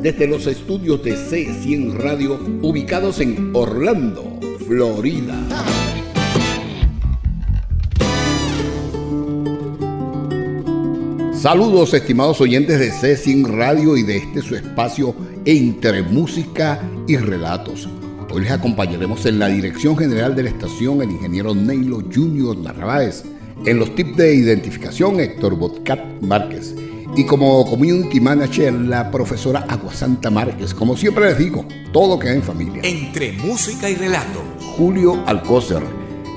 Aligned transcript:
desde 0.00 0.28
los 0.28 0.46
estudios 0.46 1.02
de 1.02 1.16
C100 1.16 1.94
Radio 1.94 2.38
ubicados 2.62 3.20
en 3.20 3.50
Orlando, 3.52 4.38
Florida. 4.66 5.34
Saludos 11.32 11.94
estimados 11.94 12.40
oyentes 12.40 12.78
de 12.78 12.92
C100 12.92 13.46
Radio 13.46 13.96
y 13.96 14.02
de 14.02 14.18
este 14.18 14.42
su 14.42 14.54
espacio 14.54 15.14
entre 15.44 16.02
música 16.02 16.80
y 17.06 17.16
relatos. 17.16 17.88
Hoy 18.30 18.42
les 18.42 18.52
acompañaremos 18.52 19.24
en 19.26 19.38
la 19.38 19.48
dirección 19.48 19.96
general 19.96 20.36
de 20.36 20.44
la 20.44 20.50
estación 20.50 21.02
el 21.02 21.10
ingeniero 21.10 21.54
Neilo 21.54 22.02
Junior 22.12 22.56
Narváez, 22.56 23.24
en 23.64 23.78
los 23.78 23.94
tips 23.94 24.16
de 24.16 24.34
identificación 24.34 25.18
Héctor 25.18 25.56
Botcat 25.56 26.00
Márquez 26.20 26.74
y 27.16 27.24
como 27.24 27.64
community 27.64 28.20
manager 28.20 28.72
la 28.72 29.10
profesora 29.10 29.64
Aguasanta 29.68 30.30
Márquez. 30.30 30.74
Como 30.74 30.96
siempre 30.96 31.26
les 31.26 31.38
digo, 31.38 31.64
todo 31.92 32.18
queda 32.18 32.34
en 32.34 32.42
familia. 32.42 32.82
Entre 32.84 33.32
música 33.32 33.88
y 33.90 33.94
relato. 33.94 34.42
Julio 34.76 35.22
Alcócer 35.26 35.82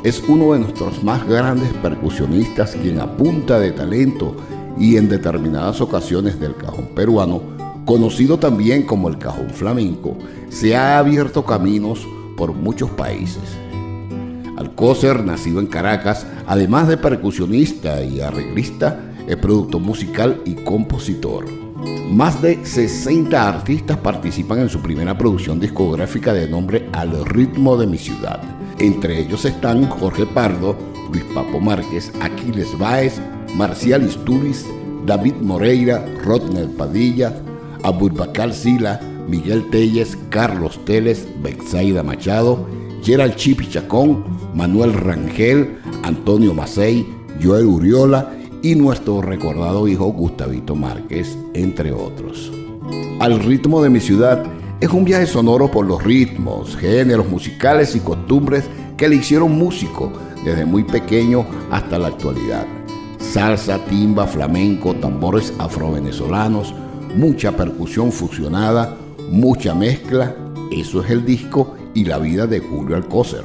es 0.03 0.23
uno 0.27 0.53
de 0.53 0.59
nuestros 0.59 1.03
más 1.03 1.27
grandes 1.27 1.71
percusionistas 1.73 2.75
quien 2.75 2.99
apunta 2.99 3.59
de 3.59 3.71
talento 3.71 4.35
y 4.79 4.97
en 4.97 5.09
determinadas 5.09 5.81
ocasiones 5.81 6.39
del 6.39 6.55
cajón 6.55 6.87
peruano, 6.95 7.41
conocido 7.85 8.39
también 8.39 8.83
como 8.83 9.09
el 9.09 9.17
cajón 9.19 9.49
flamenco, 9.51 10.17
se 10.49 10.75
ha 10.75 10.97
abierto 10.97 11.45
caminos 11.45 12.07
por 12.35 12.53
muchos 12.53 12.89
países. 12.89 13.43
Alcócer, 14.57 15.23
nacido 15.23 15.59
en 15.59 15.67
Caracas, 15.67 16.25
además 16.47 16.87
de 16.87 16.97
percusionista 16.97 18.03
y 18.03 18.21
arreglista, 18.21 19.10
es 19.27 19.37
productor 19.37 19.81
musical 19.81 20.41
y 20.45 20.55
compositor. 20.55 21.45
Más 22.11 22.41
de 22.41 22.65
60 22.65 23.47
artistas 23.47 23.97
participan 23.97 24.59
en 24.59 24.69
su 24.69 24.81
primera 24.81 25.17
producción 25.17 25.59
discográfica 25.59 26.33
de 26.33 26.47
nombre 26.47 26.89
Al 26.91 27.25
ritmo 27.25 27.77
de 27.77 27.87
mi 27.87 27.97
ciudad. 27.97 28.41
Entre 28.79 29.19
ellos 29.19 29.45
están 29.45 29.87
Jorge 29.87 30.25
Pardo, 30.25 30.75
Luis 31.11 31.23
Papo 31.33 31.59
Márquez, 31.59 32.11
Aquiles 32.21 32.77
Báez, 32.77 33.21
Marcial 33.55 34.03
Isturiz, 34.03 34.65
David 35.05 35.35
Moreira, 35.41 36.05
Rodner 36.23 36.67
Padilla, 36.69 37.33
Abulbacal 37.83 38.53
Sila, 38.53 38.99
Miguel 39.27 39.69
Telles, 39.69 40.17
Carlos 40.29 40.83
Teles, 40.85 41.27
Bexaida 41.41 42.03
Machado, 42.03 42.67
Gerald 43.01 43.35
Chipi 43.35 43.67
Chacón, 43.67 44.25
Manuel 44.53 44.93
Rangel, 44.93 45.77
Antonio 46.03 46.53
Macei, 46.53 47.05
Joel 47.41 47.65
Uriola 47.65 48.40
y 48.61 48.75
nuestro 48.75 49.21
recordado 49.21 49.87
hijo 49.87 50.05
Gustavito 50.05 50.75
Márquez, 50.75 51.37
entre 51.53 51.91
otros. 51.91 52.51
Al 53.19 53.39
ritmo 53.39 53.81
de 53.81 53.89
mi 53.89 53.99
ciudad 53.99 54.43
es 54.79 54.89
un 54.89 55.03
viaje 55.03 55.25
sonoro 55.25 55.69
por 55.69 55.85
los 55.85 56.03
ritmos, 56.03 56.75
géneros 56.75 57.29
musicales 57.29 57.95
y 57.95 57.99
costumbres 57.99 58.65
que 58.97 59.07
le 59.07 59.15
hicieron 59.15 59.57
músico 59.57 60.11
desde 60.43 60.65
muy 60.65 60.83
pequeño 60.83 61.45
hasta 61.71 61.97
la 61.97 62.07
actualidad. 62.07 62.65
Salsa, 63.19 63.79
timba, 63.85 64.27
flamenco, 64.27 64.93
tambores 64.95 65.53
afrovenezolanos, 65.57 66.73
mucha 67.15 67.55
percusión 67.55 68.11
fusionada, 68.11 68.97
mucha 69.29 69.73
mezcla, 69.73 70.35
eso 70.71 71.03
es 71.03 71.11
el 71.11 71.25
disco 71.25 71.75
y 71.93 72.05
la 72.05 72.17
vida 72.17 72.47
de 72.47 72.59
Julio 72.59 72.95
Alcócer. 72.95 73.43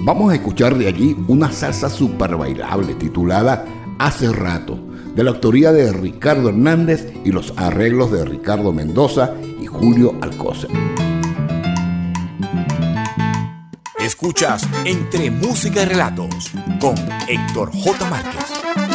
Vamos 0.00 0.32
a 0.32 0.36
escuchar 0.36 0.76
de 0.76 0.86
allí 0.86 1.16
una 1.28 1.50
salsa 1.50 1.90
super 1.90 2.36
bailable 2.36 2.94
titulada 2.94 3.64
Hace 3.98 4.32
rato, 4.32 4.78
de 5.16 5.24
la 5.24 5.30
autoría 5.30 5.72
de 5.72 5.92
Ricardo 5.92 6.50
Hernández 6.50 7.12
y 7.24 7.32
los 7.32 7.52
arreglos 7.56 8.12
de 8.12 8.24
Ricardo 8.24 8.72
Mendoza 8.72 9.34
y 9.60 9.66
Julio 9.66 10.14
Alcócer. 10.20 10.70
Escuchas 13.98 14.62
Entre 14.84 15.32
Música 15.32 15.82
y 15.82 15.86
Relatos 15.86 16.52
con 16.80 16.94
Héctor 17.28 17.72
J. 17.72 18.08
Márquez. 18.08 18.87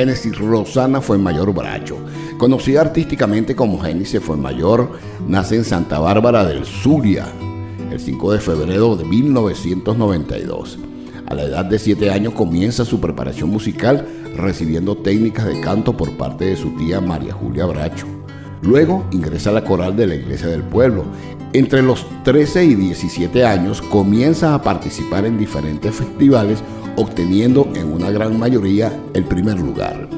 Génesis 0.00 0.38
Rosana 0.38 1.02
Fuenmayor 1.02 1.52
Bracho. 1.52 1.98
Conocida 2.38 2.80
artísticamente 2.80 3.54
como 3.54 3.78
Génesis 3.78 4.22
Fuenmayor, 4.22 4.92
nace 5.28 5.56
en 5.56 5.64
Santa 5.66 5.98
Bárbara 5.98 6.42
del 6.46 6.64
Zulia 6.64 7.26
el 7.90 8.00
5 8.00 8.32
de 8.32 8.40
febrero 8.40 8.96
de 8.96 9.04
1992. 9.04 10.78
A 11.26 11.34
la 11.34 11.42
edad 11.42 11.66
de 11.66 11.78
7 11.78 12.10
años 12.10 12.32
comienza 12.32 12.86
su 12.86 12.98
preparación 12.98 13.50
musical 13.50 14.06
recibiendo 14.38 14.96
técnicas 14.96 15.44
de 15.44 15.60
canto 15.60 15.94
por 15.94 16.16
parte 16.16 16.46
de 16.46 16.56
su 16.56 16.74
tía 16.76 17.02
María 17.02 17.34
Julia 17.34 17.66
Bracho. 17.66 18.06
Luego 18.62 19.04
ingresa 19.10 19.50
a 19.50 19.52
la 19.52 19.64
coral 19.64 19.96
de 19.96 20.06
la 20.06 20.14
Iglesia 20.14 20.48
del 20.48 20.62
Pueblo. 20.62 21.04
Entre 21.52 21.82
los 21.82 22.06
13 22.24 22.64
y 22.64 22.74
17 22.74 23.44
años 23.44 23.82
comienza 23.82 24.54
a 24.54 24.62
participar 24.62 25.26
en 25.26 25.36
diferentes 25.36 25.94
festivales, 25.94 26.62
obteniendo 26.96 27.68
en 27.74 27.92
una 27.92 28.10
gran 28.10 28.38
mayoría 28.38 28.92
el 29.14 29.24
primer 29.24 29.58
lugar. 29.58 30.08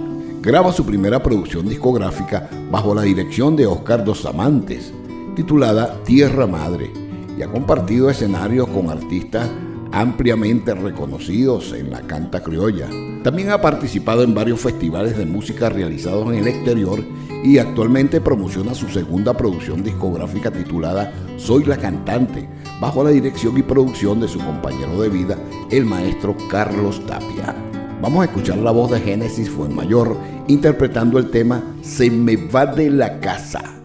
Graba 0.40 0.72
su 0.72 0.84
primera 0.84 1.22
producción 1.22 1.68
discográfica 1.68 2.50
bajo 2.70 2.94
la 2.94 3.02
dirección 3.02 3.54
de 3.56 3.66
Oscar 3.66 4.04
Dos 4.04 4.26
Amantes, 4.26 4.92
titulada 5.36 6.02
Tierra 6.04 6.46
Madre, 6.46 6.90
y 7.38 7.42
ha 7.42 7.48
compartido 7.48 8.10
escenarios 8.10 8.68
con 8.68 8.90
artistas 8.90 9.48
ampliamente 9.92 10.74
reconocidos 10.74 11.72
en 11.72 11.90
la 11.90 12.00
canta 12.02 12.42
criolla. 12.42 12.88
También 13.22 13.50
ha 13.50 13.60
participado 13.60 14.22
en 14.22 14.34
varios 14.34 14.60
festivales 14.60 15.16
de 15.16 15.26
música 15.26 15.68
realizados 15.68 16.26
en 16.28 16.34
el 16.34 16.48
exterior 16.48 17.04
y 17.44 17.58
actualmente 17.58 18.20
promociona 18.20 18.74
su 18.74 18.88
segunda 18.88 19.36
producción 19.36 19.82
discográfica 19.82 20.50
titulada 20.50 21.12
Soy 21.36 21.64
la 21.64 21.76
cantante, 21.76 22.48
bajo 22.80 23.04
la 23.04 23.10
dirección 23.10 23.56
y 23.58 23.62
producción 23.62 24.20
de 24.20 24.28
su 24.28 24.38
compañero 24.38 25.00
de 25.00 25.08
vida, 25.08 25.36
el 25.70 25.84
maestro 25.84 26.36
Carlos 26.50 27.04
Tapia. 27.06 27.54
Vamos 28.00 28.22
a 28.22 28.24
escuchar 28.24 28.58
la 28.58 28.72
voz 28.72 28.90
de 28.90 29.00
Génesis 29.00 29.48
Fuenmayor 29.48 30.16
interpretando 30.48 31.18
el 31.18 31.30
tema 31.30 31.62
Se 31.82 32.10
me 32.10 32.36
va 32.36 32.66
de 32.66 32.90
la 32.90 33.20
casa. 33.20 33.81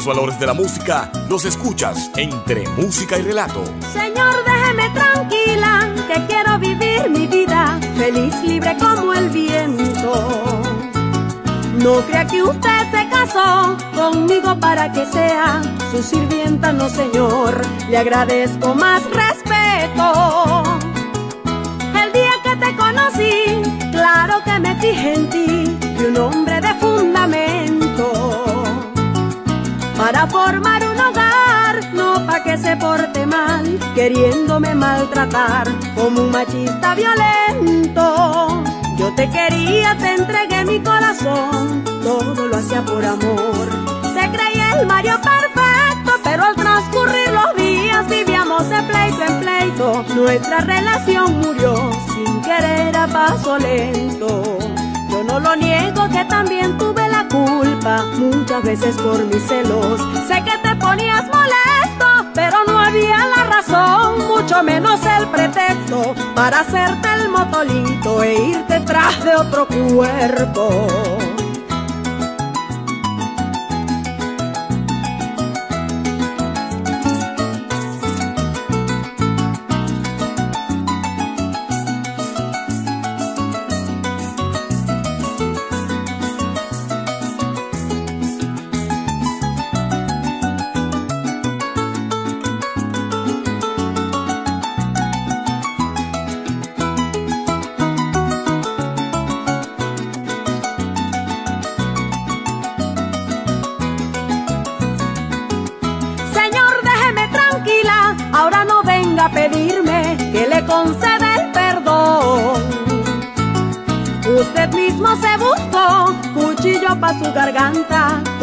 Los 0.00 0.06
valores 0.06 0.40
de 0.40 0.46
la 0.46 0.54
música 0.54 1.12
los 1.28 1.44
escuchas 1.44 2.10
entre 2.16 2.66
música 2.70 3.18
y 3.18 3.22
relato. 3.22 3.62
Señor, 3.92 4.34
déjeme 4.46 4.88
tranquila, 4.94 5.94
que 6.08 6.26
quiero 6.26 6.58
vivir 6.58 7.10
mi 7.10 7.26
vida 7.26 7.78
feliz, 7.98 8.34
libre 8.42 8.74
como 8.78 9.12
el 9.12 9.28
viento. 9.28 10.62
No 11.82 12.00
crea 12.06 12.26
que 12.26 12.42
usted 12.42 12.90
se 12.90 13.08
casó 13.10 13.76
conmigo 13.94 14.58
para 14.58 14.90
que 14.90 15.04
sea 15.04 15.60
su 15.90 16.02
sirvienta, 16.02 16.72
no 16.72 16.88
señor, 16.88 17.60
le 17.90 17.98
agradezco 17.98 18.74
más 18.74 19.02
respeto. 19.04 20.62
El 22.02 22.10
día 22.14 22.32
que 22.42 22.56
te 22.56 22.74
conocí, 22.74 23.90
claro 23.92 24.42
que 24.46 24.60
me 24.60 24.74
fijé 24.76 25.12
en 25.12 25.28
ti, 25.28 25.78
y 26.00 26.04
un 26.04 26.16
hombre 26.16 26.58
de 26.58 26.74
fundamento 26.76 27.49
para 30.20 30.32
formar 30.32 30.82
un 30.86 31.00
hogar, 31.00 31.94
no 31.94 32.26
pa' 32.26 32.42
que 32.42 32.58
se 32.58 32.76
porte 32.76 33.24
mal, 33.24 33.64
queriéndome 33.94 34.74
maltratar 34.74 35.66
como 35.94 36.24
un 36.24 36.30
machista 36.30 36.94
violento. 36.94 38.62
Yo 38.98 39.14
te 39.14 39.30
quería, 39.30 39.96
te 39.96 40.16
entregué 40.16 40.64
mi 40.66 40.78
corazón, 40.80 41.84
todo 42.02 42.48
lo 42.48 42.56
hacía 42.56 42.84
por 42.84 43.02
amor. 43.02 43.66
Se 44.12 44.28
creía 44.30 44.80
el 44.80 44.86
Mario 44.86 45.18
perfecto, 45.22 46.12
pero 46.22 46.44
al 46.44 46.54
transcurrir 46.54 47.30
los 47.32 47.56
días 47.56 48.06
vivíamos 48.06 48.68
de 48.68 48.82
pleito 48.82 49.22
en 49.22 49.40
pleito. 49.40 50.04
Nuestra 50.16 50.58
relación 50.60 51.40
murió 51.40 51.90
sin 52.14 52.42
querer 52.42 52.94
a 52.94 53.06
paso 53.06 53.56
lento. 53.56 54.58
Yo 55.20 55.26
no 55.26 55.38
lo 55.38 55.54
niego 55.54 56.08
que 56.08 56.24
también 56.24 56.78
tuve 56.78 57.06
la 57.06 57.28
culpa, 57.28 58.06
muchas 58.16 58.62
veces 58.62 58.96
por 58.96 59.22
mis 59.26 59.46
celos. 59.46 60.00
Sé 60.26 60.42
que 60.42 60.56
te 60.66 60.74
ponías 60.76 61.24
molesto, 61.26 62.30
pero 62.34 62.56
no 62.66 62.78
había 62.78 63.26
la 63.26 63.44
razón, 63.44 64.26
mucho 64.26 64.62
menos 64.62 64.98
el 65.04 65.26
pretexto 65.28 66.14
para 66.34 66.60
hacerte 66.60 67.08
el 67.20 67.28
motolito 67.28 68.22
e 68.22 68.48
irte 68.48 68.80
tras 68.80 69.22
de 69.22 69.36
otro 69.36 69.66
cuerpo. 69.68 70.86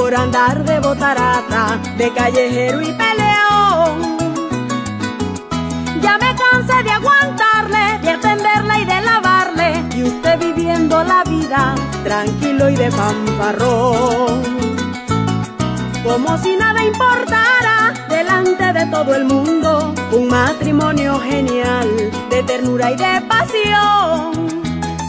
Por 0.08 0.16
andar 0.16 0.64
de 0.64 0.80
botarata, 0.80 1.82
de 1.98 2.14
callejero 2.14 2.82
y 2.82 2.94
peleón. 2.94 4.18
Ya 6.02 6.18
me 6.18 6.34
cansé 6.34 6.82
de 6.82 6.92
aguantarle, 6.92 8.00
de 8.02 8.12
atenderla 8.12 8.80
y 8.80 8.86
de 8.86 9.02
lavarle, 9.02 9.84
y 9.98 10.04
usted 10.04 10.40
viviendo 10.40 11.04
la 11.04 11.26
vida 11.26 11.76
tranquilo 12.06 12.70
y 12.70 12.76
de 12.78 12.90
fanfarrón 12.90 14.44
como 16.06 16.38
si 16.38 16.56
nada 16.56 16.86
importara 16.86 17.94
delante 18.08 18.72
de 18.72 18.86
todo 18.86 19.14
el 19.14 19.26
mundo. 19.26 19.94
Un 20.14 20.30
matrimonio 20.30 21.20
genial 21.20 21.90
de 22.30 22.44
ternura 22.44 22.92
y 22.92 22.96
de 22.96 23.22
pasión. 23.28 24.37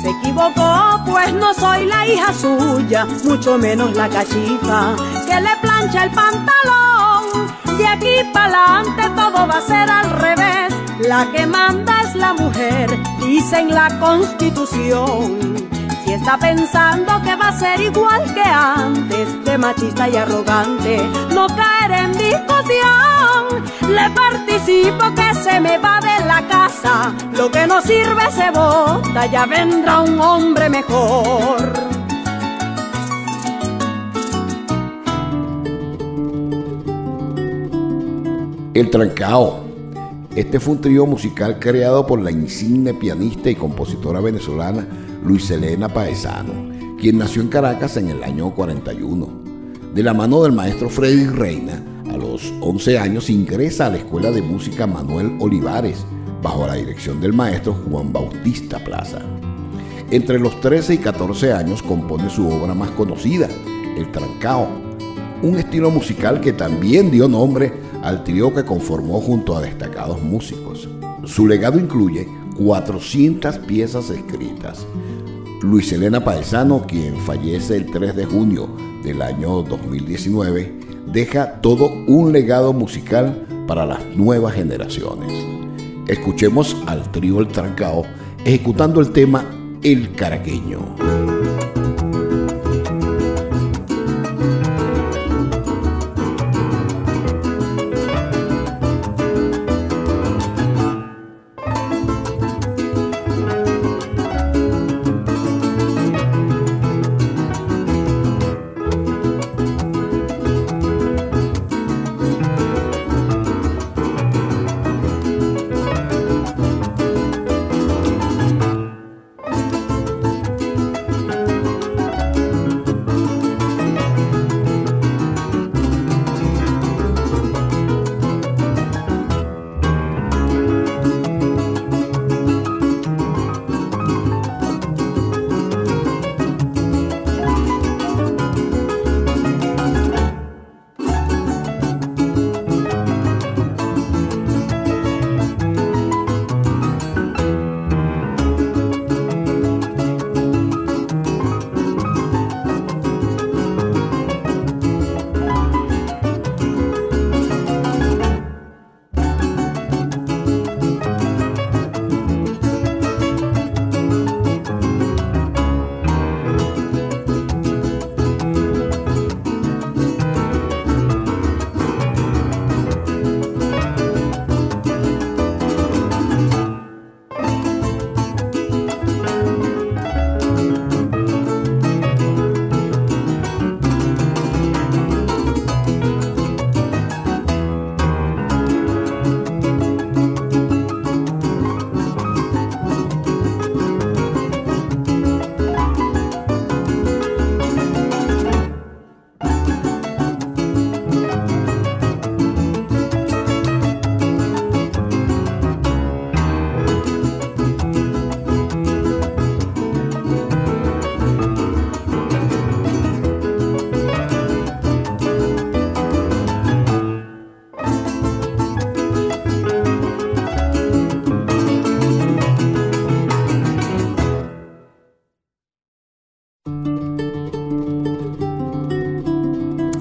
Se 0.09 0.15
equivocó, 0.15 1.03
pues 1.05 1.35
no 1.35 1.53
soy 1.53 1.85
la 1.85 2.07
hija 2.07 2.33
suya, 2.33 3.07
mucho 3.25 3.59
menos 3.59 3.95
la 3.95 4.09
cachifa 4.09 4.97
que 5.27 5.39
le 5.39 5.55
plancha 5.61 6.05
el 6.05 6.11
pantalón. 6.13 7.77
De 7.77 7.87
aquí 7.87 8.31
para 8.33 8.79
adelante 8.79 9.03
todo 9.15 9.47
va 9.47 9.59
a 9.59 9.61
ser 9.61 9.91
al 9.91 10.11
revés. 10.13 10.75
La 11.07 11.31
que 11.31 11.45
manda 11.45 12.01
es 12.05 12.15
la 12.15 12.33
mujer, 12.33 12.89
dice 13.21 13.59
en 13.59 13.75
la 13.75 14.01
constitución. 14.01 15.69
Si 16.07 16.15
está 16.15 16.39
pensando 16.39 17.21
que 17.23 17.37
va 17.37 17.49
a 17.49 17.59
ser 17.59 17.79
igual 17.79 18.33
que 18.33 18.41
antes, 18.41 19.45
de 19.45 19.59
machista 19.59 20.09
y 20.09 20.17
arrogante, 20.17 21.07
no 21.35 21.49
caer 21.49 21.93
en 21.93 22.13
discusión. 22.13 23.08
Le 23.89 24.11
participo 24.15 25.15
que 25.15 25.35
se 25.35 25.61
me 25.61 25.79
va 25.79 25.99
de 26.01 26.27
la 26.27 26.47
casa, 26.47 27.15
lo 27.33 27.51
que 27.51 27.67
no 27.67 27.81
sirve 27.81 28.31
se 28.31 28.51
bota, 28.51 29.27
ya 29.33 29.47
vendrá 29.47 30.01
un 30.01 30.21
hombre 30.21 30.69
mejor. 30.69 31.73
El 38.75 38.91
Trancao. 38.91 39.65
Este 40.37 40.61
fue 40.61 40.75
un 40.75 40.81
trío 40.81 41.07
musical 41.07 41.59
creado 41.59 42.07
por 42.07 42.21
la 42.21 42.31
insigne 42.31 42.95
pianista 42.95 43.51
y 43.51 43.57
compositora 43.57 44.21
venezolana 44.21 44.87
Luis 45.25 45.51
Elena 45.51 45.89
Paesano, 45.89 46.97
quien 47.01 47.19
nació 47.19 47.43
en 47.43 47.49
Caracas 47.49 47.97
en 47.97 48.09
el 48.11 48.23
año 48.23 48.55
41. 48.55 49.29
De 49.95 50.03
la 50.03 50.15
mano 50.15 50.43
del 50.43 50.53
maestro 50.53 50.91
Freddy 50.91 51.27
Reina, 51.27 51.83
los 52.19 52.53
11 52.61 52.99
años 52.99 53.31
ingresa 53.31 53.87
a 53.87 53.91
la 53.91 53.97
Escuela 53.99 54.31
de 54.31 54.43
Música 54.43 54.87
Manuel 54.87 55.37
Olivares, 55.41 56.05
bajo 56.43 56.67
la 56.67 56.75
dirección 56.75 57.21
del 57.21 57.33
maestro 57.33 57.75
Juan 57.89 58.13
Bautista 58.13 58.83
Plaza. 58.83 59.21
Entre 60.11 60.39
los 60.39 60.61
13 60.61 60.95
y 60.95 60.99
14 60.99 61.53
años 61.53 61.83
compone 61.83 62.29
su 62.29 62.49
obra 62.49 62.75
más 62.75 62.91
conocida, 62.91 63.49
El 63.97 64.11
Trancao, 64.11 64.69
un 65.43 65.57
estilo 65.57 65.91
musical 65.91 66.41
que 66.41 66.53
también 66.53 67.11
dio 67.11 67.29
nombre 67.29 67.73
al 68.03 68.25
trío 68.25 68.53
que 68.53 68.65
conformó 68.65 69.21
junto 69.21 69.57
a 69.57 69.61
destacados 69.61 70.21
músicos. 70.21 70.89
Su 71.25 71.47
legado 71.47 71.79
incluye 71.79 72.27
400 72.57 73.59
piezas 73.59 74.11
escritas. 74.11 74.87
Luis 75.63 75.93
Elena 75.93 76.25
Paesano, 76.25 76.85
quien 76.87 77.17
fallece 77.19 77.77
el 77.77 77.87
3 77.87 78.17
de 78.17 78.25
junio 78.25 78.69
del 79.03 79.23
año 79.23 79.63
2019, 79.63 80.88
deja 81.13 81.61
todo 81.61 81.91
un 82.07 82.33
legado 82.33 82.73
musical 82.73 83.47
para 83.67 83.87
las 83.87 84.05
nuevas 84.17 84.55
generaciones. 84.55 85.33
Escuchemos 86.07 86.77
al 86.87 87.11
trío 87.13 87.41
El 87.41 87.49
Trancao 87.49 88.05
ejecutando 88.45 89.01
el 89.01 89.11
tema 89.11 89.45
El 89.83 90.13
Caraqueño. 90.13 91.38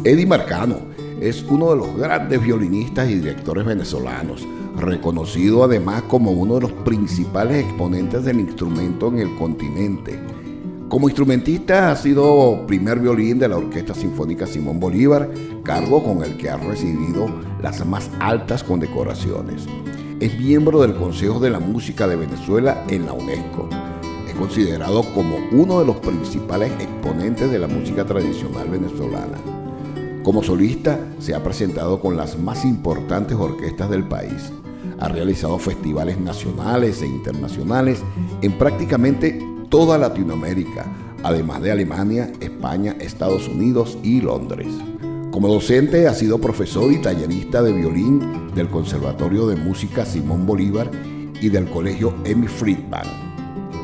Eddie 0.08 0.26
Marcano 0.26 0.78
es 1.20 1.44
uno 1.50 1.72
de 1.72 1.76
los 1.76 1.98
grandes 1.98 2.42
violinistas 2.42 3.10
y 3.10 3.16
directores 3.16 3.66
venezolanos, 3.66 4.48
reconocido 4.78 5.66
además 5.66 6.04
como 6.04 6.32
uno 6.32 6.56
de 6.56 6.62
los 6.62 6.72
principales 6.72 7.66
exponentes 7.66 8.24
del 8.24 8.40
instrumento 8.40 9.10
en 9.10 9.20
el 9.20 9.36
continente. 9.36 10.18
Como 10.88 11.10
instrumentista 11.10 11.92
ha 11.92 11.96
sido 11.98 12.64
primer 12.66 13.00
violín 13.02 13.38
de 13.38 13.50
la 13.50 13.58
Orquesta 13.58 13.94
Sinfónica 13.94 14.48
Simón 14.48 14.80
Bolívar, 14.80 15.30
cargo 15.66 16.02
con 16.02 16.24
el 16.24 16.38
que 16.38 16.50
ha 16.50 16.56
recibido 16.56 17.26
las 17.62 17.86
más 17.86 18.10
altas 18.22 18.64
condecoraciones. 18.64 19.66
Es 20.22 20.40
miembro 20.40 20.84
del 20.84 20.96
Consejo 20.96 21.42
de 21.42 21.50
la 21.50 21.60
Música 21.60 22.08
de 22.08 22.16
Venezuela 22.16 22.86
en 22.88 23.08
la 23.08 23.12
UNESCO. 23.12 23.68
Es 24.26 24.36
considerado 24.36 25.04
como 25.14 25.36
uno 25.52 25.82
de 25.82 25.86
los 25.86 25.98
principales 25.98 26.72
exponentes 26.80 27.52
de 27.52 27.60
la 27.60 27.68
música 27.68 28.06
tradicional 28.06 28.70
venezolana. 28.70 29.57
Como 30.28 30.44
solista 30.44 31.00
se 31.20 31.34
ha 31.34 31.42
presentado 31.42 32.02
con 32.02 32.18
las 32.18 32.38
más 32.38 32.66
importantes 32.66 33.38
orquestas 33.38 33.90
del 33.90 34.04
país. 34.04 34.52
Ha 35.00 35.08
realizado 35.08 35.58
festivales 35.58 36.20
nacionales 36.20 37.02
e 37.02 37.08
internacionales 37.08 38.04
en 38.42 38.58
prácticamente 38.58 39.40
toda 39.70 39.98
Latinoamérica, 39.98 40.86
además 41.24 41.62
de 41.62 41.72
Alemania, 41.72 42.30
España, 42.42 42.98
Estados 43.00 43.48
Unidos 43.48 43.98
y 44.04 44.20
Londres. 44.20 44.68
Como 45.32 45.48
docente 45.48 46.10
ha 46.10 46.14
sido 46.14 46.40
profesor 46.40 46.92
y 46.92 46.98
tallerista 46.98 47.64
de 47.64 47.72
violín 47.72 48.54
del 48.54 48.68
Conservatorio 48.68 49.48
de 49.48 49.56
Música 49.56 50.06
Simón 50.06 50.46
Bolívar 50.46 50.92
y 51.40 51.48
del 51.48 51.70
Colegio 51.70 52.14
Emmy 52.26 52.48
Friedman. 52.48 53.27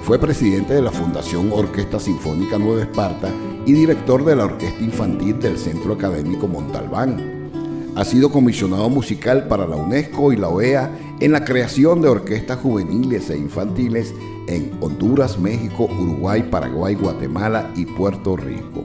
Fue 0.03 0.19
presidente 0.19 0.73
de 0.73 0.81
la 0.81 0.91
Fundación 0.91 1.49
Orquesta 1.53 1.97
Sinfónica 1.97 2.57
Nueva 2.57 2.81
Esparta 2.81 3.29
y 3.65 3.71
director 3.71 4.25
de 4.25 4.35
la 4.35 4.43
Orquesta 4.43 4.83
Infantil 4.83 5.39
del 5.39 5.57
Centro 5.57 5.93
Académico 5.93 6.45
Montalbán. 6.45 7.49
Ha 7.95 8.03
sido 8.03 8.29
comisionado 8.29 8.89
musical 8.89 9.47
para 9.47 9.65
la 9.65 9.77
UNESCO 9.77 10.33
y 10.33 10.35
la 10.35 10.49
OEA 10.49 10.91
en 11.21 11.31
la 11.31 11.45
creación 11.45 12.01
de 12.01 12.09
orquestas 12.09 12.59
juveniles 12.59 13.29
e 13.29 13.37
infantiles 13.37 14.13
en 14.49 14.73
Honduras, 14.81 15.39
México, 15.39 15.85
Uruguay, 15.85 16.43
Paraguay, 16.51 16.95
Guatemala 16.95 17.71
y 17.73 17.85
Puerto 17.85 18.35
Rico. 18.35 18.83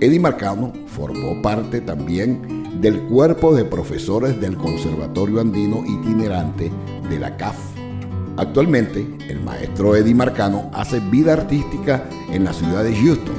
Eddie 0.00 0.18
Marcano 0.18 0.72
formó 0.88 1.40
parte 1.42 1.80
también 1.80 2.80
del 2.80 3.02
cuerpo 3.02 3.54
de 3.54 3.64
profesores 3.64 4.40
del 4.40 4.56
Conservatorio 4.56 5.40
Andino 5.40 5.84
Itinerante 5.86 6.72
de 7.08 7.18
la 7.20 7.36
CAF. 7.36 7.75
Actualmente, 8.36 9.06
el 9.28 9.40
maestro 9.40 9.96
Eddie 9.96 10.14
Marcano 10.14 10.70
hace 10.74 11.00
vida 11.00 11.32
artística 11.32 12.04
en 12.30 12.44
la 12.44 12.52
ciudad 12.52 12.84
de 12.84 12.94
Houston, 12.94 13.34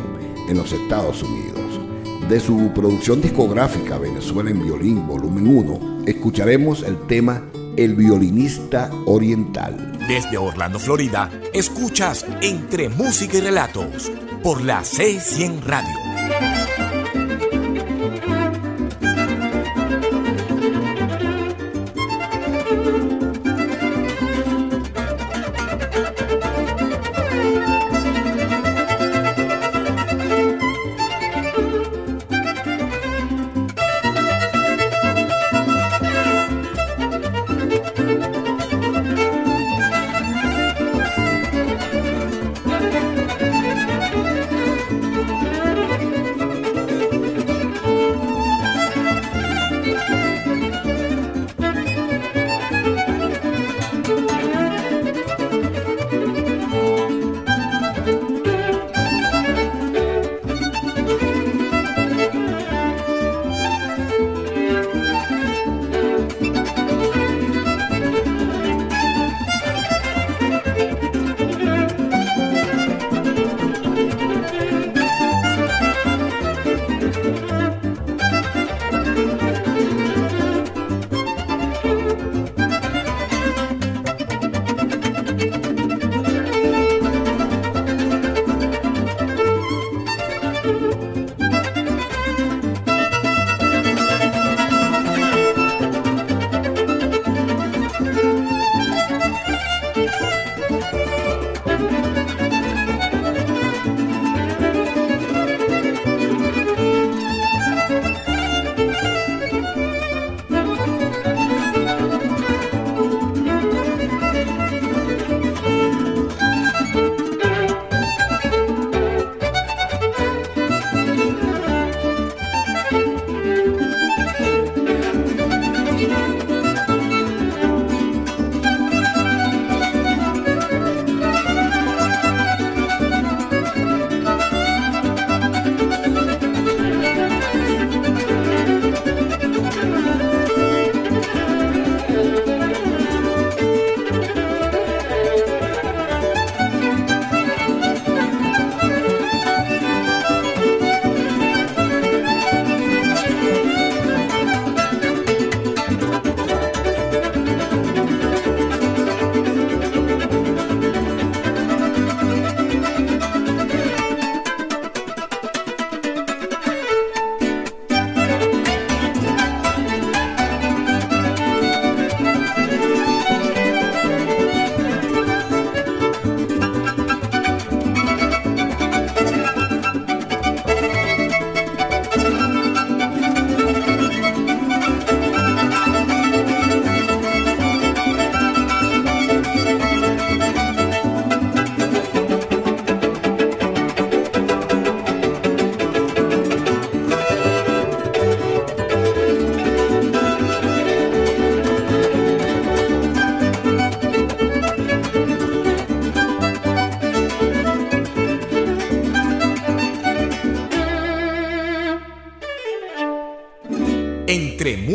en 0.49 0.57
los 0.57 0.71
Estados 0.71 1.21
Unidos. 1.21 1.79
De 2.27 2.39
su 2.39 2.71
producción 2.73 3.21
discográfica 3.21 3.97
Venezuela 3.97 4.49
en 4.49 4.63
Violín, 4.63 5.07
volumen 5.07 5.47
1, 5.47 6.03
escucharemos 6.07 6.83
el 6.83 6.97
tema 7.07 7.43
El 7.77 7.95
violinista 7.95 8.89
oriental. 9.05 9.97
Desde 10.07 10.37
Orlando, 10.37 10.79
Florida, 10.79 11.29
escuchas 11.53 12.25
Entre 12.41 12.89
Música 12.89 13.37
y 13.37 13.41
Relatos 13.41 14.11
por 14.41 14.63
la 14.63 14.81
C100 14.81 15.61
Radio. 15.61 16.86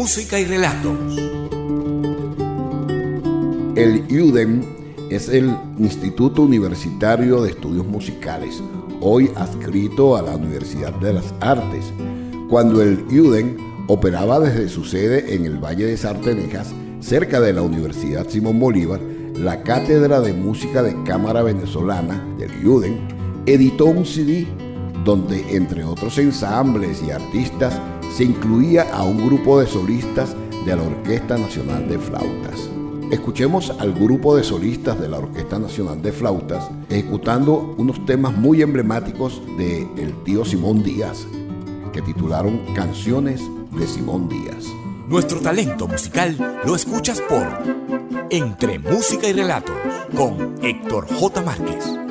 Música 0.02 0.40
y 0.40 0.44
relatos. 0.44 0.98
El 3.76 4.04
IUDEM 4.08 4.64
es 5.10 5.28
el 5.28 5.56
Instituto 5.78 6.42
Universitario 6.42 7.40
de 7.40 7.50
Estudios 7.50 7.86
Musicales, 7.86 8.60
hoy 9.00 9.30
adscrito 9.36 10.16
a 10.16 10.22
la 10.22 10.34
Universidad 10.34 10.92
de 10.94 11.12
las 11.12 11.32
Artes. 11.38 11.84
Cuando 12.50 12.82
el 12.82 13.04
IUDEM 13.12 13.56
operaba 13.86 14.40
desde 14.40 14.68
su 14.68 14.84
sede 14.84 15.36
en 15.36 15.46
el 15.46 15.64
Valle 15.64 15.86
de 15.86 15.96
Sartenejas, 15.96 16.74
cerca 16.98 17.38
de 17.38 17.52
la 17.52 17.62
Universidad 17.62 18.28
Simón 18.28 18.58
Bolívar, 18.58 19.00
la 19.36 19.62
Cátedra 19.62 20.20
de 20.20 20.32
Música 20.32 20.82
de 20.82 21.00
Cámara 21.04 21.44
Venezolana 21.44 22.20
del 22.38 22.50
IUDEM 22.60 22.98
editó 23.46 23.84
un 23.84 24.04
CD 24.04 24.48
donde, 25.04 25.56
entre 25.56 25.84
otros 25.84 26.18
ensambles 26.18 27.00
y 27.06 27.12
artistas, 27.12 27.80
se 28.16 28.24
incluía 28.24 28.92
a 28.92 29.04
un 29.04 29.24
grupo 29.24 29.60
de 29.60 29.66
solistas 29.66 30.36
de 30.66 30.76
la 30.76 30.82
Orquesta 30.82 31.38
Nacional 31.38 31.88
de 31.88 31.98
Flautas. 31.98 32.70
Escuchemos 33.10 33.70
al 33.78 33.92
grupo 33.92 34.36
de 34.36 34.42
solistas 34.42 34.98
de 34.98 35.08
la 35.08 35.18
Orquesta 35.18 35.58
Nacional 35.58 36.00
de 36.00 36.12
Flautas 36.12 36.70
ejecutando 36.88 37.74
unos 37.76 38.04
temas 38.06 38.36
muy 38.36 38.62
emblemáticos 38.62 39.42
de 39.58 39.86
el 39.96 40.14
tío 40.24 40.44
Simón 40.44 40.82
Díaz, 40.82 41.26
que 41.92 42.00
titularon 42.00 42.60
Canciones 42.74 43.42
de 43.72 43.86
Simón 43.86 44.28
Díaz. 44.28 44.64
Nuestro 45.08 45.40
talento 45.40 45.86
musical 45.86 46.60
lo 46.64 46.74
escuchas 46.74 47.20
por 47.20 47.46
Entre 48.30 48.78
Música 48.78 49.28
y 49.28 49.32
Relatos 49.32 49.76
con 50.16 50.54
Héctor 50.62 51.06
J. 51.08 51.42
Márquez. 51.42 52.01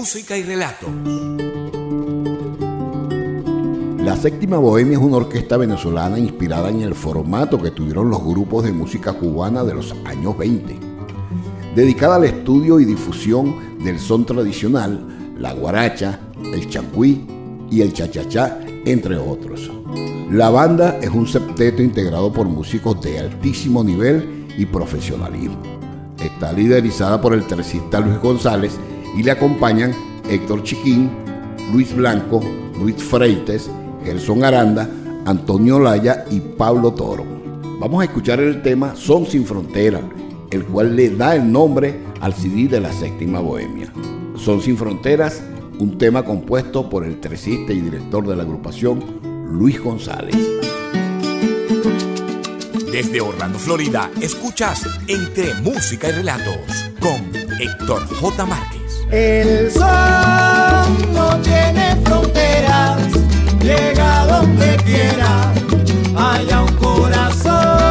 Música 0.00 0.34
y 0.38 0.42
relatos. 0.42 0.88
La 4.02 4.16
Séptima 4.16 4.56
Bohemia 4.56 4.96
es 4.96 5.04
una 5.04 5.18
orquesta 5.18 5.58
venezolana 5.58 6.18
inspirada 6.18 6.70
en 6.70 6.80
el 6.80 6.94
formato 6.94 7.60
que 7.60 7.70
tuvieron 7.70 8.08
los 8.08 8.24
grupos 8.24 8.64
de 8.64 8.72
música 8.72 9.12
cubana 9.12 9.62
de 9.62 9.74
los 9.74 9.94
años 10.06 10.38
20, 10.38 10.74
dedicada 11.76 12.16
al 12.16 12.24
estudio 12.24 12.80
y 12.80 12.86
difusión 12.86 13.78
del 13.84 13.98
son 13.98 14.24
tradicional, 14.24 15.34
la 15.36 15.52
guaracha, 15.52 16.18
el 16.42 16.66
chacuí 16.70 17.26
y 17.70 17.82
el 17.82 17.92
chachachá, 17.92 18.58
entre 18.86 19.18
otros. 19.18 19.70
La 20.30 20.48
banda 20.48 20.98
es 21.02 21.10
un 21.10 21.26
septeto 21.26 21.82
integrado 21.82 22.32
por 22.32 22.48
músicos 22.48 23.02
de 23.02 23.18
altísimo 23.18 23.84
nivel 23.84 24.46
y 24.56 24.64
profesionalismo. 24.64 25.60
Está 26.18 26.54
liderizada 26.54 27.20
por 27.20 27.34
el 27.34 27.46
tercista 27.46 28.00
Luis 28.00 28.18
González 28.18 28.78
y 29.16 29.22
le 29.22 29.30
acompañan 29.30 29.94
Héctor 30.28 30.62
Chiquín, 30.62 31.10
Luis 31.72 31.94
Blanco, 31.94 32.40
Luis 32.78 32.96
Freites, 32.96 33.70
Gerson 34.04 34.44
Aranda, 34.44 34.88
Antonio 35.26 35.78
Laya 35.78 36.24
y 36.30 36.40
Pablo 36.40 36.92
Toro. 36.92 37.24
Vamos 37.78 38.02
a 38.02 38.04
escuchar 38.04 38.40
el 38.40 38.62
tema 38.62 38.94
Son 38.94 39.26
sin 39.26 39.44
Frontera, 39.44 40.00
el 40.50 40.64
cual 40.64 40.96
le 40.96 41.10
da 41.10 41.34
el 41.34 41.50
nombre 41.50 42.00
al 42.20 42.34
CD 42.34 42.68
de 42.68 42.80
la 42.80 42.92
séptima 42.92 43.40
bohemia. 43.40 43.92
Son 44.36 44.60
sin 44.60 44.76
Fronteras, 44.76 45.42
un 45.78 45.96
tema 45.98 46.24
compuesto 46.24 46.88
por 46.88 47.04
el 47.04 47.20
tresista 47.20 47.72
y 47.72 47.80
director 47.80 48.26
de 48.26 48.36
la 48.36 48.42
agrupación, 48.42 49.02
Luis 49.50 49.82
González. 49.82 50.36
Desde 52.92 53.20
Orlando, 53.20 53.58
Florida, 53.58 54.10
escuchas 54.20 54.82
Entre 55.06 55.54
Música 55.62 56.08
y 56.08 56.12
Relatos 56.12 56.90
con 57.00 57.30
Héctor 57.60 58.06
J. 58.20 58.46
Márquez. 58.46 58.79
El 59.12 59.72
sol 59.72 61.12
no 61.12 61.36
tiene 61.42 61.96
fronteras, 62.04 63.12
llega 63.60 64.26
donde 64.26 64.76
quiera, 64.84 65.52
haya 66.16 66.62
un 66.62 66.72
corazón. 66.76 67.89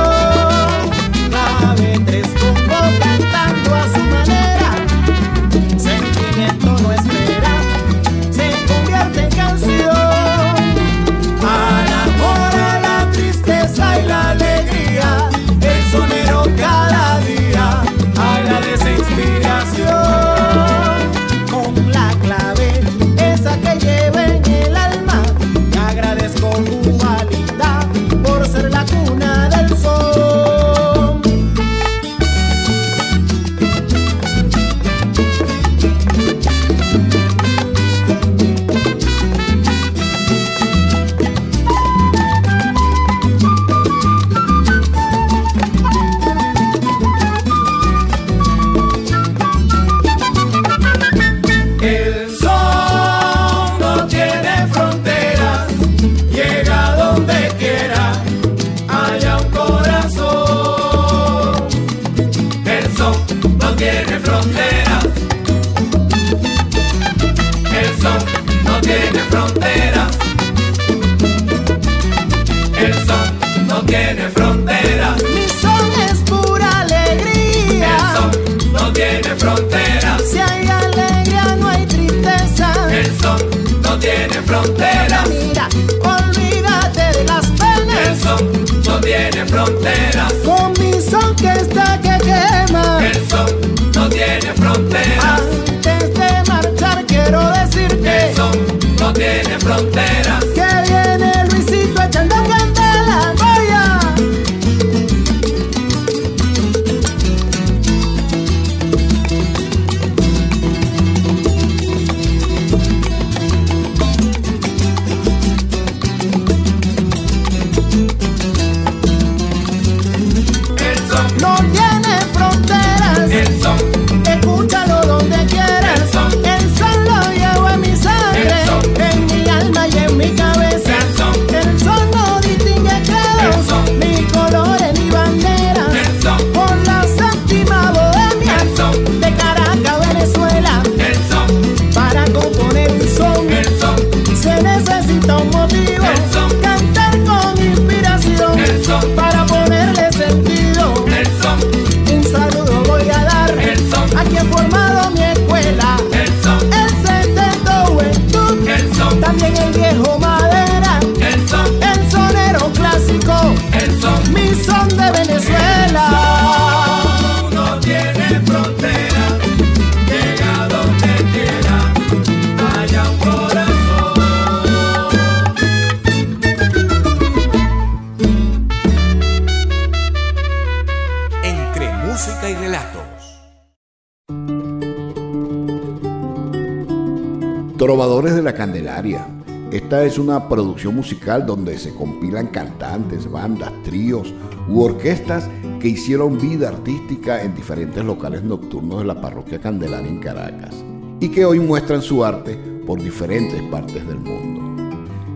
Una 190.19 190.47
producción 190.47 190.95
musical 190.95 191.45
donde 191.45 191.77
se 191.77 191.93
compilan 191.93 192.47
cantantes, 192.47 193.29
bandas, 193.29 193.71
tríos 193.83 194.33
u 194.67 194.81
orquestas 194.81 195.49
que 195.79 195.89
hicieron 195.89 196.39
vida 196.39 196.69
artística 196.69 197.41
en 197.41 197.55
diferentes 197.55 198.03
locales 198.03 198.43
nocturnos 198.43 198.99
de 198.99 199.05
la 199.05 199.19
parroquia 199.19 199.59
Candelaria 199.59 200.09
en 200.09 200.19
Caracas 200.19 200.75
y 201.19 201.29
que 201.29 201.45
hoy 201.45 201.59
muestran 201.59 202.01
su 202.01 202.23
arte 202.23 202.55
por 202.85 203.01
diferentes 203.01 203.61
partes 203.63 204.07
del 204.07 204.19
mundo. 204.19 204.59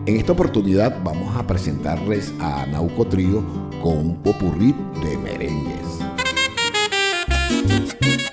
En 0.06 0.16
esta 0.16 0.32
oportunidad 0.32 1.02
vamos 1.02 1.34
a 1.36 1.46
presentarles 1.46 2.32
a 2.38 2.66
Nauco 2.66 3.06
Trío 3.06 3.42
con 3.82 3.98
un 3.98 4.22
popurrí 4.22 4.74
de 5.02 5.16
merengues. 5.16 5.98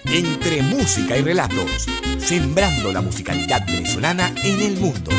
Entre 0.06 0.62
música 0.64 1.18
y 1.18 1.22
relatos, 1.22 1.88
sembrando 2.18 2.92
la 2.92 3.02
musicalidad 3.02 3.66
venezolana 3.66 4.34
en 4.44 4.60
el 4.60 4.78
mundo. 4.80 5.12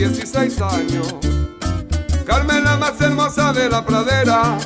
16 0.00 0.62
años. 0.62 1.14
Carmen 2.24 2.64
la 2.64 2.78
más 2.78 2.98
hermosa 3.02 3.52
de 3.52 3.68
la 3.68 3.84
pradera, 3.84 4.56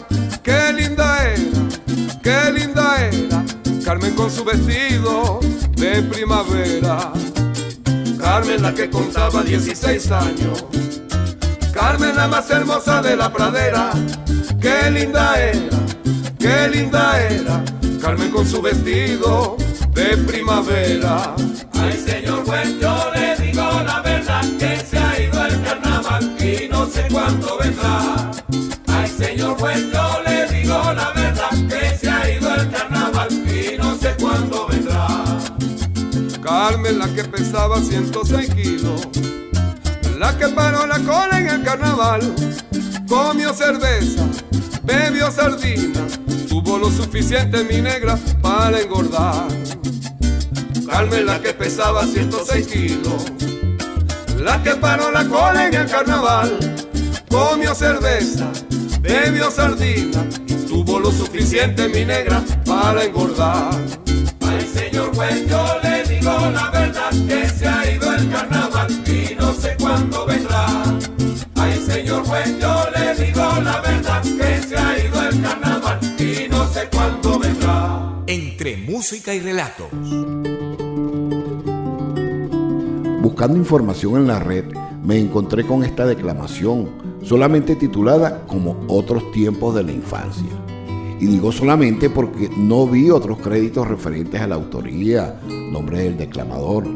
qué 0.44 0.72
linda 0.72 1.24
era, 1.24 2.20
qué 2.22 2.52
linda 2.52 3.04
era. 3.04 3.44
Carmen 3.84 4.14
con 4.14 4.30
su 4.30 4.44
vestido 4.44 5.40
de 5.74 6.02
primavera. 6.02 7.10
Carmen 8.16 8.62
la 8.62 8.72
que 8.72 8.88
contaba 8.88 9.42
16 9.42 10.12
años. 10.12 10.66
Carmen 11.72 12.14
la 12.14 12.28
más 12.28 12.48
hermosa 12.50 13.02
de 13.02 13.16
la 13.16 13.32
pradera, 13.32 13.90
qué 14.60 14.88
linda 14.92 15.34
era, 15.42 15.78
qué 16.38 16.68
linda 16.68 17.20
era. 17.20 17.64
Carmen 18.00 18.30
con 18.30 18.46
su 18.46 18.62
vestido 18.62 19.56
de 19.94 20.16
primavera. 20.16 21.34
Ay, 21.72 22.04
señor 22.06 22.44
juez, 22.44 22.78
yo 22.80 22.93
cuándo 27.24 27.58
vendrá. 27.58 28.30
Ay, 28.88 29.08
señor 29.08 29.56
yo 29.58 30.22
le 30.26 30.46
digo 30.52 30.74
la 30.92 31.12
verdad 31.14 31.50
que 31.68 31.96
se 31.96 32.10
ha 32.10 32.30
ido 32.30 32.54
el 32.54 32.70
carnaval 32.70 33.28
y 33.32 33.78
no 33.78 33.96
sé 33.96 34.14
cuándo 34.20 34.66
vendrá. 34.66 35.24
Carmen, 36.42 36.98
la 36.98 37.08
que 37.14 37.24
pesaba 37.24 37.80
106 37.80 38.54
kilos, 38.54 39.08
la 40.18 40.36
que 40.36 40.48
paró 40.48 40.86
la 40.86 40.98
cola 40.98 41.38
en 41.38 41.48
el 41.48 41.62
carnaval, 41.62 42.20
comió 43.08 43.54
cerveza, 43.54 44.26
bebió 44.82 45.30
sardina, 45.30 46.00
tuvo 46.48 46.78
lo 46.78 46.90
suficiente 46.90 47.64
mi 47.64 47.80
negra 47.80 48.18
para 48.42 48.80
engordar. 48.80 49.48
Carmen 50.86 51.26
la 51.26 51.40
que 51.40 51.54
pesaba 51.54 52.06
106 52.06 52.66
kilos, 52.66 53.24
la 54.38 54.62
que 54.62 54.74
paró 54.76 55.10
la 55.10 55.24
cola 55.24 55.66
en 55.66 55.74
el 55.74 55.90
carnaval, 55.90 56.58
comió 57.34 57.74
cerveza, 57.74 58.48
bebió 59.00 59.50
sardina, 59.50 60.24
tuvo 60.68 61.00
lo 61.00 61.10
suficiente 61.10 61.88
mi 61.88 62.04
negra 62.04 62.44
para 62.64 63.02
engordar. 63.02 63.74
Ay, 64.40 64.60
señor 64.72 65.12
juez, 65.16 65.44
yo 65.48 65.66
le 65.82 66.04
digo 66.04 66.30
la 66.30 66.70
verdad 66.70 67.10
que 67.10 67.48
se 67.48 67.66
ha 67.66 67.90
ido 67.90 68.14
el 68.14 68.30
carnaval 68.30 68.88
y 69.04 69.34
no 69.34 69.52
sé 69.52 69.76
cuándo 69.80 70.26
vendrá. 70.26 70.84
Ay, 71.56 71.82
señor 71.84 72.24
juez, 72.24 72.56
yo 72.60 72.84
le 72.94 73.24
digo 73.24 73.42
la 73.64 73.80
verdad 73.80 74.22
que 74.22 74.62
se 74.62 74.76
ha 74.76 75.04
ido 75.04 75.28
el 75.28 75.42
carnaval 75.42 75.98
y 76.20 76.48
no 76.48 76.68
sé 76.68 76.88
cuándo 76.92 77.38
vendrá. 77.40 78.12
Entre 78.28 78.76
música 78.76 79.34
y 79.34 79.40
relatos. 79.40 79.88
Buscando 83.20 83.56
información 83.56 84.18
en 84.18 84.28
la 84.28 84.38
red, 84.38 84.66
me 85.02 85.18
encontré 85.18 85.64
con 85.64 85.82
esta 85.82 86.06
declamación, 86.06 87.13
solamente 87.24 87.74
titulada 87.74 88.46
como 88.46 88.76
Otros 88.88 89.32
tiempos 89.32 89.74
de 89.74 89.82
la 89.82 89.92
infancia. 89.92 90.50
Y 91.18 91.26
digo 91.26 91.52
solamente 91.52 92.10
porque 92.10 92.50
no 92.56 92.86
vi 92.86 93.10
otros 93.10 93.38
créditos 93.38 93.88
referentes 93.88 94.40
a 94.40 94.46
la 94.46 94.56
autoría, 94.56 95.40
nombre 95.48 96.00
del 96.00 96.18
declamador. 96.18 96.86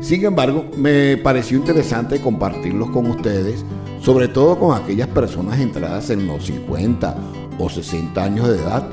Sin 0.00 0.24
embargo, 0.24 0.66
me 0.76 1.16
pareció 1.16 1.58
interesante 1.58 2.20
compartirlos 2.20 2.90
con 2.90 3.06
ustedes, 3.06 3.64
sobre 4.00 4.28
todo 4.28 4.58
con 4.58 4.76
aquellas 4.76 5.08
personas 5.08 5.58
entradas 5.58 6.10
en 6.10 6.26
los 6.26 6.46
50 6.46 7.16
o 7.58 7.68
60 7.68 8.22
años 8.22 8.48
de 8.48 8.56
edad, 8.56 8.86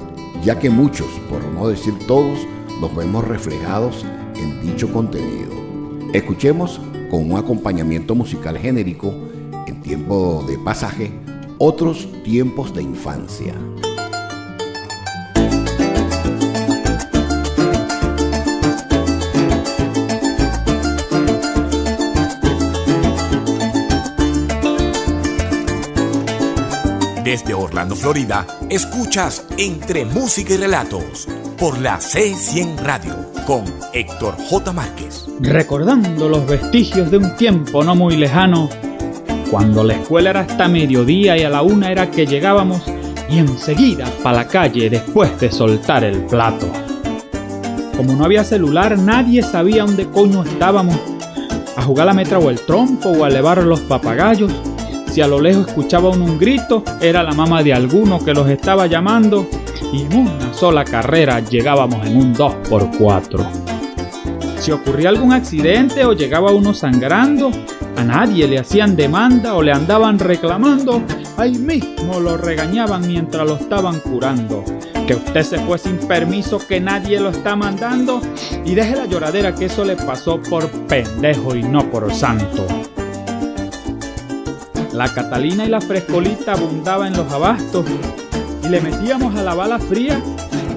ya 0.44 0.58
que 0.60 0.70
muchos, 0.70 1.08
por 1.30 1.44
no 1.54 1.68
decir 1.68 1.94
todos, 2.08 2.40
nos 2.80 2.96
vemos 2.96 3.28
reflejados 3.28 4.06
en 4.36 4.62
dicho 4.62 4.92
contenido. 4.92 5.52
Escuchemos 6.14 6.80
con 7.10 7.32
un 7.32 7.38
acompañamiento 7.38 8.16
musical 8.16 8.58
genérico 8.58 9.14
en 9.14 9.25
tiempo 9.86 10.44
de 10.48 10.58
pasaje 10.58 11.12
otros 11.60 12.08
tiempos 12.24 12.74
de 12.74 12.82
infancia. 12.82 13.54
Desde 27.24 27.54
Orlando, 27.54 27.96
Florida, 27.96 28.48
escuchas 28.72 29.46
Entre 29.60 30.04
Música 30.06 30.56
y 30.56 30.58
Relatos 30.58 31.28
por 31.60 31.80
la 31.80 32.00
C100 32.00 32.78
Radio 32.78 33.32
con 33.46 33.66
Héctor 33.94 34.36
J. 34.50 34.74
Márquez. 34.74 35.28
Recordando 35.42 36.28
los 36.28 36.48
vestigios 36.48 37.12
de 37.12 37.18
un 37.18 37.36
tiempo 37.36 37.84
no 37.84 37.94
muy 37.94 38.18
lejano, 38.18 38.70
cuando 39.50 39.84
la 39.84 39.94
escuela 39.94 40.32
era 40.32 40.42
hasta 40.42 40.68
mediodía 40.68 41.38
y 41.38 41.44
a 41.44 41.50
la 41.50 41.62
una 41.62 41.92
era 41.92 42.10
que 42.10 42.26
llegábamos 42.26 42.82
y 43.30 43.40
enseguida 43.40 44.06
para 44.24 44.38
la 44.38 44.48
calle 44.48 44.90
después 44.90 45.40
de 45.40 45.52
soltar 45.52 46.04
el 46.04 46.26
plato. 46.26 46.68
Como 47.98 48.14
no 48.14 48.26
había 48.26 48.44
celular, 48.44 48.98
nadie 48.98 49.42
sabía 49.42 49.86
dónde 49.86 50.08
coño 50.08 50.44
estábamos. 50.44 50.98
A 51.78 51.82
jugar 51.82 52.08
la 52.08 52.14
metra 52.14 52.40
o 52.40 52.50
el 52.50 52.60
trompo 52.60 53.10
o 53.10 53.24
a 53.24 53.30
elevar 53.30 53.64
los 53.64 53.80
papagayos. 53.82 54.52
Si 55.12 55.22
a 55.22 55.28
lo 55.28 55.40
lejos 55.40 55.68
escuchaba 55.68 56.10
un 56.10 56.38
grito, 56.38 56.84
era 57.00 57.24
la 57.24 57.32
mamá 57.32 57.64
de 57.64 57.74
alguno 57.74 58.24
que 58.24 58.34
los 58.34 58.50
estaba 58.50 58.88
llamando 58.88 59.48
y 59.94 60.02
en 60.02 60.14
una 60.14 60.54
sola 60.54 60.84
carrera 60.84 61.40
llegábamos 61.40 62.06
en 62.06 62.18
un 62.18 62.36
2x4. 62.36 63.66
Si 64.60 64.72
ocurría 64.72 65.10
algún 65.10 65.32
accidente 65.32 66.06
o 66.06 66.14
llegaba 66.14 66.52
uno 66.52 66.74
sangrando, 66.74 67.52
a 67.96 68.04
nadie 68.04 68.48
le 68.48 68.60
hacían 68.60 68.96
demanda 68.96 69.56
o 69.56 69.62
le 69.62 69.72
andaban 69.72 70.20
reclamando, 70.20 71.02
ahí 71.38 71.58
mismo 71.58 72.20
lo 72.20 72.38
regañaban 72.38 73.08
mientras 73.08 73.48
lo 73.48 73.56
estaban 73.56 74.00
curando. 74.00 74.64
Que 75.08 75.16
usted 75.16 75.44
se 75.44 75.60
fue 75.60 75.78
sin 75.78 75.98
permiso, 75.98 76.60
que 76.60 76.80
nadie 76.80 77.20
lo 77.20 77.30
está 77.30 77.56
mandando 77.56 78.22
y 78.66 78.76
deje 78.76 78.96
la 78.96 79.06
lloradera 79.06 79.54
que 79.56 79.66
eso 79.66 79.86
le 79.86 79.96
pasó 79.96 80.42
por 80.42 80.70
pendejo 80.88 81.56
y 81.56 81.64
no 81.64 81.90
por 81.90 82.14
santo. 82.14 82.66
La 84.92 85.14
Catalina 85.14 85.66
y 85.66 85.70
la 85.70 85.82
frescolita 85.82 86.54
abundaba 86.54 87.08
en 87.08 87.18
los 87.18 87.32
abastos 87.32 87.86
y 88.64 88.70
le 88.70 88.82
metíamos 88.82 89.36
a 89.36 89.44
la 89.44 89.54
bala 89.54 89.78
fría 89.78 90.20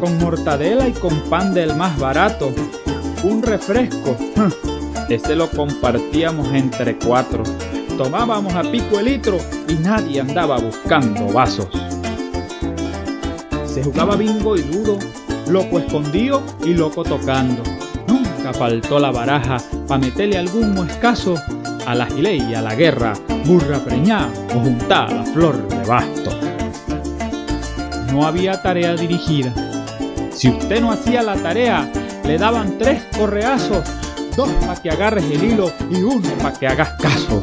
con 0.01 0.19
mortadela 0.19 0.89
y 0.89 0.93
con 0.93 1.19
pan 1.31 1.55
del 1.55 1.75
más 1.75 1.99
barato. 1.99 2.53
Un 3.25 3.43
refresco, 3.43 4.17
ese 5.15 5.35
lo 5.35 5.51
compartíamos 5.51 6.53
entre 6.53 6.97
cuatro. 6.97 7.43
Tomábamos 7.97 8.55
a 8.55 8.63
pico 8.63 9.01
el 9.01 9.07
litro 9.07 9.39
y 9.69 9.75
nadie 9.75 10.21
andaba 10.21 10.59
buscando 10.59 11.27
vasos. 11.33 11.69
Se 13.65 13.83
jugaba 13.83 14.17
bingo 14.17 14.57
y 14.57 14.65
ludo, 14.65 14.99
loco 15.49 15.79
escondido 15.79 16.43
y 16.65 16.75
loco 16.75 17.05
tocando. 17.05 17.63
Nunca 18.07 18.53
faltó 18.53 18.99
la 18.99 19.11
baraja 19.11 19.59
para 19.87 20.01
meterle 20.01 20.39
algún 20.39 20.77
escaso 20.89 21.35
a 21.87 21.95
la 21.95 22.07
gilet 22.07 22.43
y 22.51 22.55
a 22.55 22.63
la 22.63 22.75
guerra, 22.75 23.15
burra 23.45 23.79
preñada 23.79 24.31
o 24.55 24.61
juntada 24.61 25.15
la 25.15 25.25
flor 25.25 25.69
de 25.69 25.85
basto. 25.87 26.31
No 28.13 28.27
había 28.27 28.61
tarea 28.61 28.95
dirigida. 28.95 29.53
Si 30.33 30.49
usted 30.49 30.81
no 30.81 30.93
hacía 30.93 31.23
la 31.23 31.35
tarea, 31.37 31.91
le 32.25 32.39
daban 32.39 32.79
tres 32.79 33.03
correazos, 33.17 33.83
dos 34.39 34.51
para 34.61 34.81
que 34.81 34.89
agarres 34.89 35.25
el 35.25 35.43
hilo 35.43 35.73
y 35.91 36.01
uno 36.01 36.29
para 36.41 36.57
que 36.57 36.69
hagas 36.69 36.91
caso. 37.03 37.43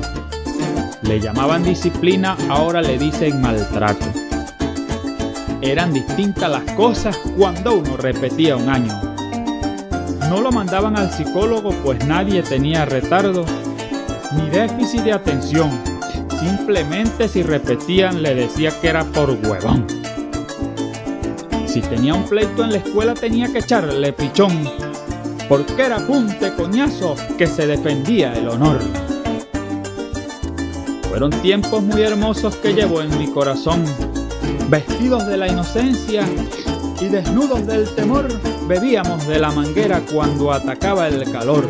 Le 1.01 1.19
llamaban 1.19 1.61
disciplina, 1.61 2.37
ahora 2.47 2.81
le 2.81 2.97
dicen 2.97 3.41
maltrato. 3.41 4.05
Eran 5.61 5.91
distintas 5.91 6.49
las 6.49 6.63
cosas 6.71 7.17
cuando 7.37 7.75
uno 7.75 7.97
repetía 7.97 8.55
un 8.55 8.69
año. 8.69 8.93
No 10.29 10.39
lo 10.39 10.53
mandaban 10.53 10.97
al 10.97 11.11
psicólogo 11.11 11.71
pues 11.83 12.05
nadie 12.05 12.41
tenía 12.43 12.85
retardo 12.85 13.45
ni 14.37 14.49
déficit 14.49 15.01
de 15.01 15.11
atención. 15.11 15.69
Simplemente 16.39 17.27
si 17.27 17.43
repetían 17.43 18.23
le 18.23 18.35
decía 18.35 18.71
que 18.79 18.87
era 18.87 19.03
por 19.03 19.31
huevón. 19.31 19.85
Si 21.67 21.81
tenía 21.81 22.13
un 22.13 22.23
pleito 22.23 22.63
en 22.63 22.71
la 22.71 22.77
escuela 22.77 23.13
tenía 23.15 23.51
que 23.51 23.59
echarle 23.59 24.13
pichón, 24.13 24.63
porque 25.47 25.83
era 25.83 25.97
punte 26.05 26.53
coñazo 26.55 27.15
que 27.37 27.47
se 27.47 27.67
defendía 27.67 28.33
el 28.33 28.47
honor. 28.47 28.79
Fueron 31.09 31.29
tiempos 31.41 31.81
muy 31.81 32.01
hermosos 32.01 32.55
que 32.57 32.73
llevo 32.73 33.01
en 33.01 33.17
mi 33.17 33.27
corazón, 33.27 33.83
vestidos 34.69 35.25
de 35.27 35.37
la 35.37 35.47
inocencia 35.47 36.23
y 36.99 37.05
desnudos 37.05 37.65
del 37.67 37.87
temor, 37.95 38.27
bebíamos 38.67 39.27
de 39.27 39.39
la 39.39 39.51
manguera 39.51 40.01
cuando 40.11 40.51
atacaba 40.51 41.07
el 41.07 41.31
calor. 41.31 41.67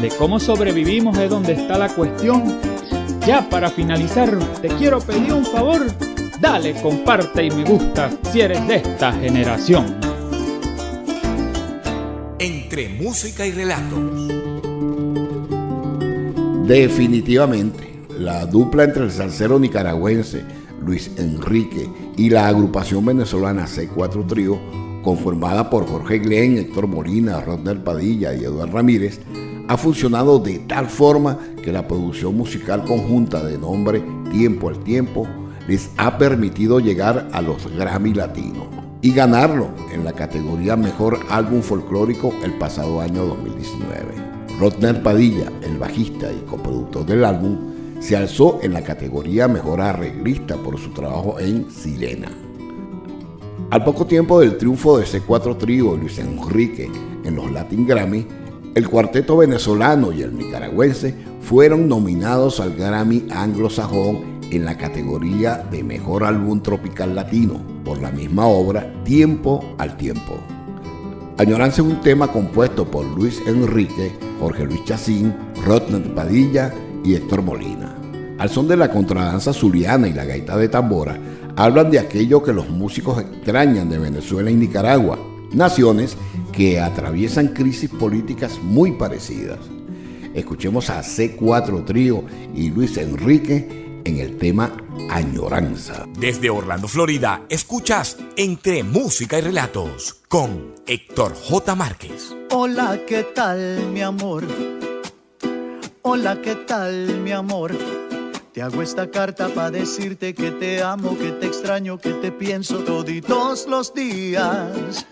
De 0.00 0.08
cómo 0.18 0.40
sobrevivimos 0.40 1.16
es 1.18 1.30
donde 1.30 1.52
está 1.52 1.78
la 1.78 1.88
cuestión. 1.88 2.58
Ya 3.26 3.48
para 3.48 3.70
finalizar, 3.70 4.36
te 4.60 4.68
quiero 4.68 5.00
pedir 5.00 5.32
un 5.32 5.44
favor. 5.44 5.80
Dale, 6.40 6.74
comparte 6.82 7.44
y 7.44 7.50
me 7.52 7.64
gusta 7.64 8.10
si 8.32 8.40
eres 8.40 8.66
de 8.66 8.76
esta 8.76 9.12
generación. 9.12 10.11
Entre 12.44 12.88
música 12.88 13.46
y 13.46 13.52
relatos. 13.52 14.00
Definitivamente, 16.66 18.00
la 18.18 18.46
dupla 18.46 18.82
entre 18.82 19.04
el 19.04 19.12
salsero 19.12 19.60
nicaragüense 19.60 20.42
Luis 20.84 21.12
Enrique 21.18 21.88
y 22.16 22.30
la 22.30 22.48
agrupación 22.48 23.06
venezolana 23.06 23.68
C4 23.68 24.26
Trío, 24.26 24.58
conformada 25.04 25.70
por 25.70 25.86
Jorge 25.86 26.18
Glenn, 26.18 26.58
Héctor 26.58 26.88
Molina, 26.88 27.40
Rodner 27.42 27.84
Padilla 27.84 28.34
y 28.34 28.42
Eduardo 28.42 28.72
Ramírez, 28.72 29.20
ha 29.68 29.76
funcionado 29.76 30.40
de 30.40 30.58
tal 30.58 30.88
forma 30.88 31.38
que 31.62 31.70
la 31.70 31.86
producción 31.86 32.36
musical 32.36 32.84
conjunta 32.84 33.44
de 33.44 33.56
nombre 33.56 34.02
Tiempo 34.32 34.68
al 34.68 34.82
Tiempo 34.82 35.28
les 35.68 35.90
ha 35.96 36.18
permitido 36.18 36.80
llegar 36.80 37.28
a 37.30 37.40
los 37.40 37.68
Grammy 37.76 38.14
Latinos 38.14 38.81
y 39.02 39.12
ganarlo 39.12 39.68
en 39.92 40.04
la 40.04 40.12
categoría 40.12 40.76
Mejor 40.76 41.18
Álbum 41.28 41.60
Folclórico 41.60 42.32
el 42.44 42.52
pasado 42.54 43.00
año 43.00 43.24
2019. 43.26 44.14
Rodner 44.60 45.02
Padilla, 45.02 45.50
el 45.62 45.76
bajista 45.76 46.30
y 46.32 46.48
coproductor 46.48 47.04
del 47.04 47.24
álbum, 47.24 47.72
se 48.00 48.16
alzó 48.16 48.60
en 48.62 48.72
la 48.72 48.82
categoría 48.82 49.48
Mejor 49.48 49.80
Arreglista 49.80 50.56
por 50.56 50.78
su 50.78 50.90
trabajo 50.90 51.40
en 51.40 51.68
Sirena. 51.68 52.30
Al 53.70 53.82
poco 53.84 54.06
tiempo 54.06 54.38
del 54.38 54.56
triunfo 54.56 54.98
de 54.98 55.04
C4 55.04 55.58
Trío 55.58 55.96
Luis 55.96 56.18
Enrique 56.18 56.88
en 57.24 57.34
los 57.34 57.50
Latin 57.50 57.86
Grammy, 57.86 58.26
el 58.74 58.88
cuarteto 58.88 59.36
venezolano 59.36 60.12
y 60.12 60.22
el 60.22 60.36
nicaragüense 60.36 61.14
fueron 61.40 61.88
nominados 61.88 62.60
al 62.60 62.74
Grammy 62.74 63.26
anglosajón 63.30 64.31
en 64.56 64.66
la 64.66 64.76
categoría 64.76 65.56
de 65.70 65.82
Mejor 65.82 66.24
Álbum 66.24 66.62
Tropical 66.62 67.14
Latino 67.14 67.60
por 67.84 68.00
la 68.02 68.10
misma 68.10 68.46
obra 68.46 68.92
Tiempo 69.02 69.74
al 69.78 69.96
Tiempo. 69.96 70.38
Añoranza 71.38 71.80
es 71.80 71.88
un 71.88 72.00
tema 72.02 72.28
compuesto 72.28 72.84
por 72.90 73.06
Luis 73.06 73.40
Enrique, 73.46 74.12
Jorge 74.38 74.66
Luis 74.66 74.84
Chacín, 74.84 75.34
Rodner 75.64 76.14
Padilla 76.14 76.72
y 77.02 77.14
Héctor 77.14 77.42
Molina. 77.42 77.96
Al 78.38 78.50
son 78.50 78.68
de 78.68 78.76
la 78.76 78.90
contradanza 78.90 79.54
zuliana 79.54 80.06
y 80.06 80.12
la 80.12 80.26
gaita 80.26 80.56
de 80.58 80.68
tambora, 80.68 81.18
hablan 81.56 81.90
de 81.90 81.98
aquello 81.98 82.42
que 82.42 82.52
los 82.52 82.68
músicos 82.68 83.22
extrañan 83.22 83.88
de 83.88 83.98
Venezuela 83.98 84.50
y 84.50 84.54
Nicaragua, 84.54 85.18
naciones 85.54 86.16
que 86.52 86.78
atraviesan 86.78 87.48
crisis 87.48 87.88
políticas 87.88 88.58
muy 88.62 88.92
parecidas. 88.92 89.58
Escuchemos 90.34 90.90
a 90.90 91.00
C4 91.00 91.84
Trío 91.84 92.24
y 92.54 92.70
Luis 92.70 92.96
Enrique 92.98 93.81
en 94.04 94.18
el 94.18 94.38
tema 94.38 94.72
Añoranza. 95.10 96.06
Desde 96.18 96.50
Orlando, 96.50 96.88
Florida, 96.88 97.42
escuchas 97.48 98.16
Entre 98.36 98.82
Música 98.82 99.38
y 99.38 99.42
Relatos 99.42 100.14
con 100.28 100.74
Héctor 100.86 101.34
J. 101.34 101.74
Márquez. 101.74 102.34
Hola, 102.50 102.98
¿qué 103.06 103.22
tal, 103.22 103.90
mi 103.92 104.02
amor? 104.02 104.44
Hola, 106.02 106.40
¿qué 106.42 106.54
tal, 106.54 107.20
mi 107.20 107.32
amor? 107.32 107.72
Te 108.52 108.60
hago 108.60 108.82
esta 108.82 109.10
carta 109.10 109.48
para 109.48 109.70
decirte 109.70 110.34
que 110.34 110.50
te 110.50 110.82
amo, 110.82 111.16
que 111.16 111.32
te 111.32 111.46
extraño, 111.46 111.98
que 111.98 112.12
te 112.14 112.30
pienso 112.30 112.78
toditos 112.80 113.66
los 113.66 113.94
días. 113.94 115.06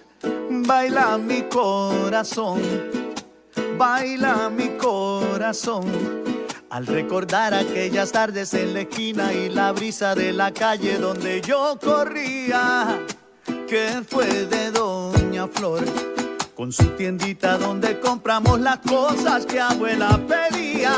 Baila 0.51 1.17
mi 1.17 1.43
corazón, 1.43 2.61
baila 3.79 4.51
mi 4.51 4.69
corazón. 4.77 5.85
Al 6.71 6.87
recordar 6.87 7.53
aquellas 7.53 8.13
tardes 8.13 8.55
en 8.55 8.75
la 8.75 8.81
esquina 8.83 9.33
y 9.33 9.49
la 9.49 9.73
brisa 9.73 10.15
de 10.15 10.33
la 10.33 10.53
calle 10.53 10.99
donde 10.99 11.41
yo 11.41 11.77
corría, 11.83 13.01
que 13.69 14.03
fue 14.09 14.47
de 14.47 14.71
Doña 14.71 15.49
Flor, 15.49 15.85
con 16.55 16.73
su 16.73 16.85
tiendita 16.91 17.59
donde 17.59 17.99
compramos 17.99 18.61
las 18.61 18.79
cosas 18.79 19.45
que 19.47 19.61
abuela 19.61 20.21
pedía. 20.29 20.95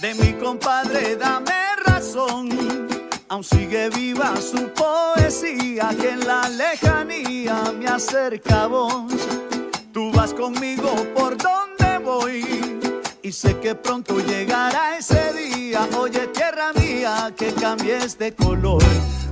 De 0.00 0.14
mi 0.14 0.32
compadre, 0.34 1.14
dame 1.16 1.76
razón 1.86 2.48
aún 3.28 3.44
sigue 3.44 3.90
viva 3.90 4.34
su 4.36 4.68
poesía 4.70 5.90
que 6.00 6.10
en 6.10 6.26
la 6.26 6.48
lejanía 6.48 7.72
me 7.78 7.86
acerca 7.86 8.64
a 8.64 8.66
vos. 8.66 9.12
Tú 9.92 10.10
vas 10.12 10.34
conmigo 10.34 10.90
por 11.14 11.36
donde 11.36 11.98
voy 11.98 12.73
y 13.24 13.32
sé 13.32 13.58
que 13.58 13.74
pronto 13.74 14.20
llegará 14.20 14.98
ese 14.98 15.32
día. 15.32 15.88
Oye, 15.98 16.26
tierra 16.26 16.74
mía, 16.74 17.32
que 17.34 17.54
cambies 17.54 18.18
de 18.18 18.34
color, 18.34 18.82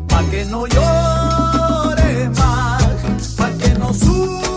pa' 0.08 0.24
que 0.30 0.46
no 0.46 0.66
llore 0.66 2.30
más, 2.30 3.34
pa' 3.36 3.50
que 3.50 3.78
no 3.78 3.92
sufra 3.92 4.51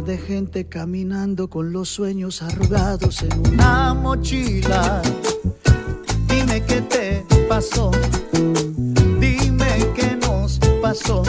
de 0.00 0.16
gente 0.16 0.64
caminando 0.64 1.50
con 1.50 1.70
los 1.70 1.90
sueños 1.90 2.40
arrugados 2.40 3.22
en 3.22 3.46
una 3.46 3.92
mochila. 3.92 5.02
Dime 6.26 6.64
qué 6.64 6.80
te 6.80 7.26
pasó, 7.46 7.90
dime 9.20 9.92
qué 9.94 10.16
nos 10.22 10.58
pasó. 10.80 11.22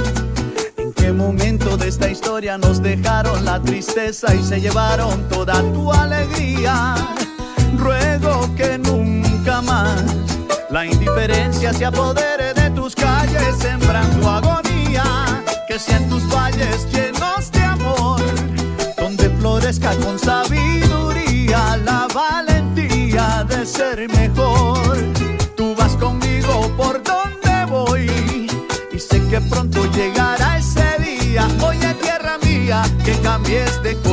¿En 0.77 0.93
qué 0.93 1.11
momento 1.11 1.75
de 1.75 1.89
esta 1.89 2.09
historia 2.09 2.57
nos 2.57 2.81
dejaron 2.81 3.43
la 3.43 3.61
tristeza 3.61 4.33
y 4.33 4.41
se 4.41 4.61
llevaron 4.61 5.27
toda 5.27 5.61
tu 5.73 5.91
alegría? 5.91 6.95
Ruego 7.77 8.49
que 8.55 8.77
nunca 8.77 9.61
más 9.61 10.01
la 10.69 10.85
indiferencia 10.85 11.73
se 11.73 11.83
apodere 11.83 12.53
de 12.53 12.69
tus 12.69 12.95
calles, 12.95 13.57
sembrando 13.59 14.29
agonía. 14.29 15.03
Que 15.67 15.77
sean 15.77 16.07
tus 16.07 16.23
valles 16.29 16.87
llenos 16.93 17.12
mejor. 24.07 24.97
Tú 25.55 25.75
vas 25.75 25.95
conmigo 25.97 26.71
por 26.77 27.01
donde 27.03 27.65
voy 27.69 28.07
y 28.91 28.99
sé 28.99 29.21
que 29.29 29.41
pronto 29.41 29.85
llegará 29.91 30.57
ese 30.57 30.87
día. 30.99 31.47
Oye, 31.61 31.93
tierra 32.01 32.37
mía, 32.43 32.83
que 33.05 33.13
cambies 33.19 33.81
de 33.83 33.95
color. 33.97 34.12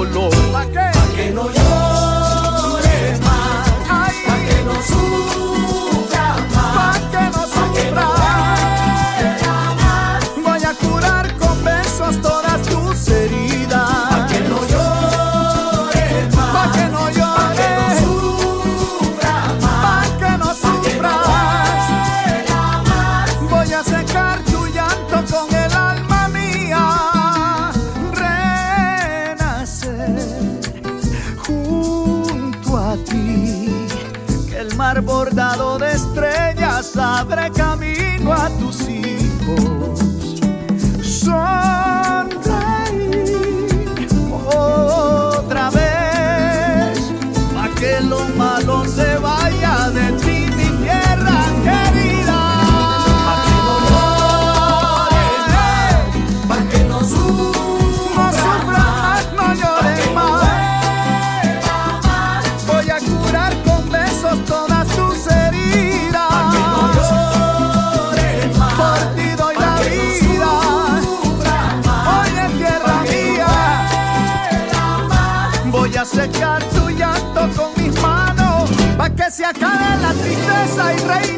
Se 79.41 79.47
acabe 79.47 80.03
la 80.03 80.12
tristeza 80.12 80.93
y 80.93 80.99
reine 80.99 81.30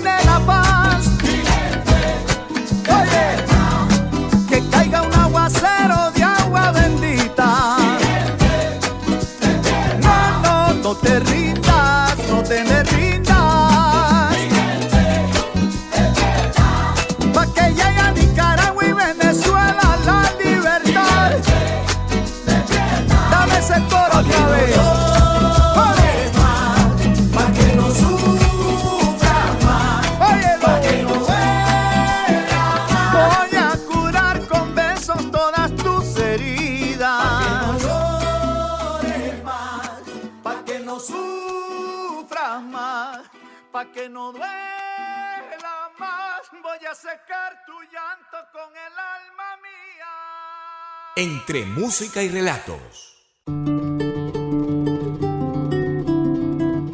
Entre 51.54 51.70
música 51.70 52.22
y 52.22 52.30
relatos. 52.30 52.78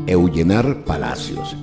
Eugenar 0.04 0.82
Palacios. 0.82 1.56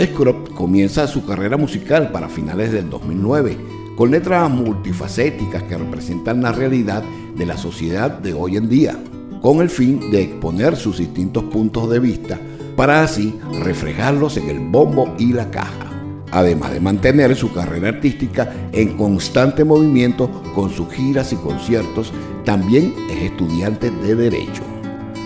Scrop 0.00 0.54
comienza 0.54 1.06
su 1.06 1.26
carrera 1.26 1.58
musical 1.58 2.10
para 2.10 2.30
finales 2.30 2.72
del 2.72 2.88
2009 2.88 3.58
con 3.98 4.12
letras 4.12 4.48
multifacéticas 4.48 5.64
que 5.64 5.76
representan 5.76 6.40
la 6.40 6.52
realidad 6.52 7.02
de 7.36 7.44
la 7.44 7.58
sociedad 7.58 8.12
de 8.12 8.32
hoy 8.32 8.56
en 8.56 8.70
día, 8.70 8.98
con 9.42 9.60
el 9.60 9.68
fin 9.68 10.10
de 10.10 10.22
exponer 10.22 10.74
sus 10.76 10.96
distintos 10.96 11.44
puntos 11.44 11.90
de 11.90 11.98
vista 11.98 12.40
para 12.76 13.02
así 13.02 13.38
reflejarlos 13.60 14.38
en 14.38 14.48
el 14.48 14.60
bombo 14.60 15.14
y 15.18 15.34
la 15.34 15.50
caja, 15.50 15.87
además 16.32 16.72
de 16.72 16.80
mantener 16.80 17.34
su 17.36 17.52
carrera 17.52 17.88
artística 17.88 18.52
en 18.72 18.96
constante 18.96 19.64
movimiento 19.64 20.30
con 20.54 20.70
sus 20.70 20.92
giras 20.92 21.32
y 21.32 21.36
conciertos, 21.36 22.12
también 22.44 22.94
es 23.10 23.30
estudiante 23.30 23.90
de 23.90 24.14
Derecho. 24.14 24.62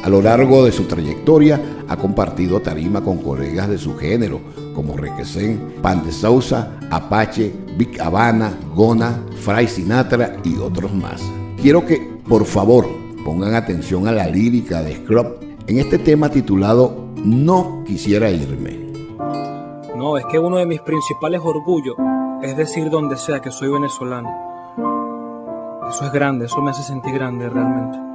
A 0.03 0.09
lo 0.09 0.21
largo 0.21 0.65
de 0.65 0.73
su 0.73 0.85
trayectoria 0.85 1.61
ha 1.89 1.97
compartido 1.97 2.61
tarima 2.61 3.03
con 3.03 3.19
colegas 3.19 3.69
de 3.69 3.79
su 3.79 3.97
género 3.97 4.41
como 4.75 4.97
Requesén, 4.97 5.75
Pan 5.81 6.05
de 6.05 6.11
Sousa, 6.11 6.79
Apache, 6.91 7.53
Big 7.79 8.01
Habana, 8.01 8.53
Gona, 8.75 9.23
Fray 9.43 9.69
Sinatra 9.69 10.37
y 10.45 10.57
otros 10.57 10.93
más. 10.93 11.23
Quiero 11.61 11.87
que, 11.87 12.19
por 12.29 12.47
favor, 12.47 12.89
pongan 13.25 13.55
atención 13.55 14.09
a 14.09 14.13
la 14.13 14.27
lírica 14.27 14.83
de 14.83 14.97
Scrub 14.97 15.37
en 15.69 15.79
este 15.79 15.99
tema 15.99 16.29
titulado 16.29 17.13
No 17.25 17.85
quisiera 17.87 18.31
irme. 18.31 18.82
No, 20.03 20.19
es 20.19 20.27
que 20.27 20.37
uno 20.37 20.57
de 20.57 20.67
mis 20.67 20.81
principales 20.81 21.41
orgullos 21.45 21.95
es 22.43 22.57
decir 22.57 22.91
donde 22.91 23.17
sea 23.17 23.39
que 23.39 23.53
soy 23.53 23.71
venezolano. 23.71 24.29
Eso 25.89 26.05
es 26.05 26.13
grande, 26.13 26.47
eso 26.47 26.61
me 26.61 26.71
hace 26.71 26.83
sentir 26.83 27.15
grande 27.15 27.49
realmente. 27.49 28.12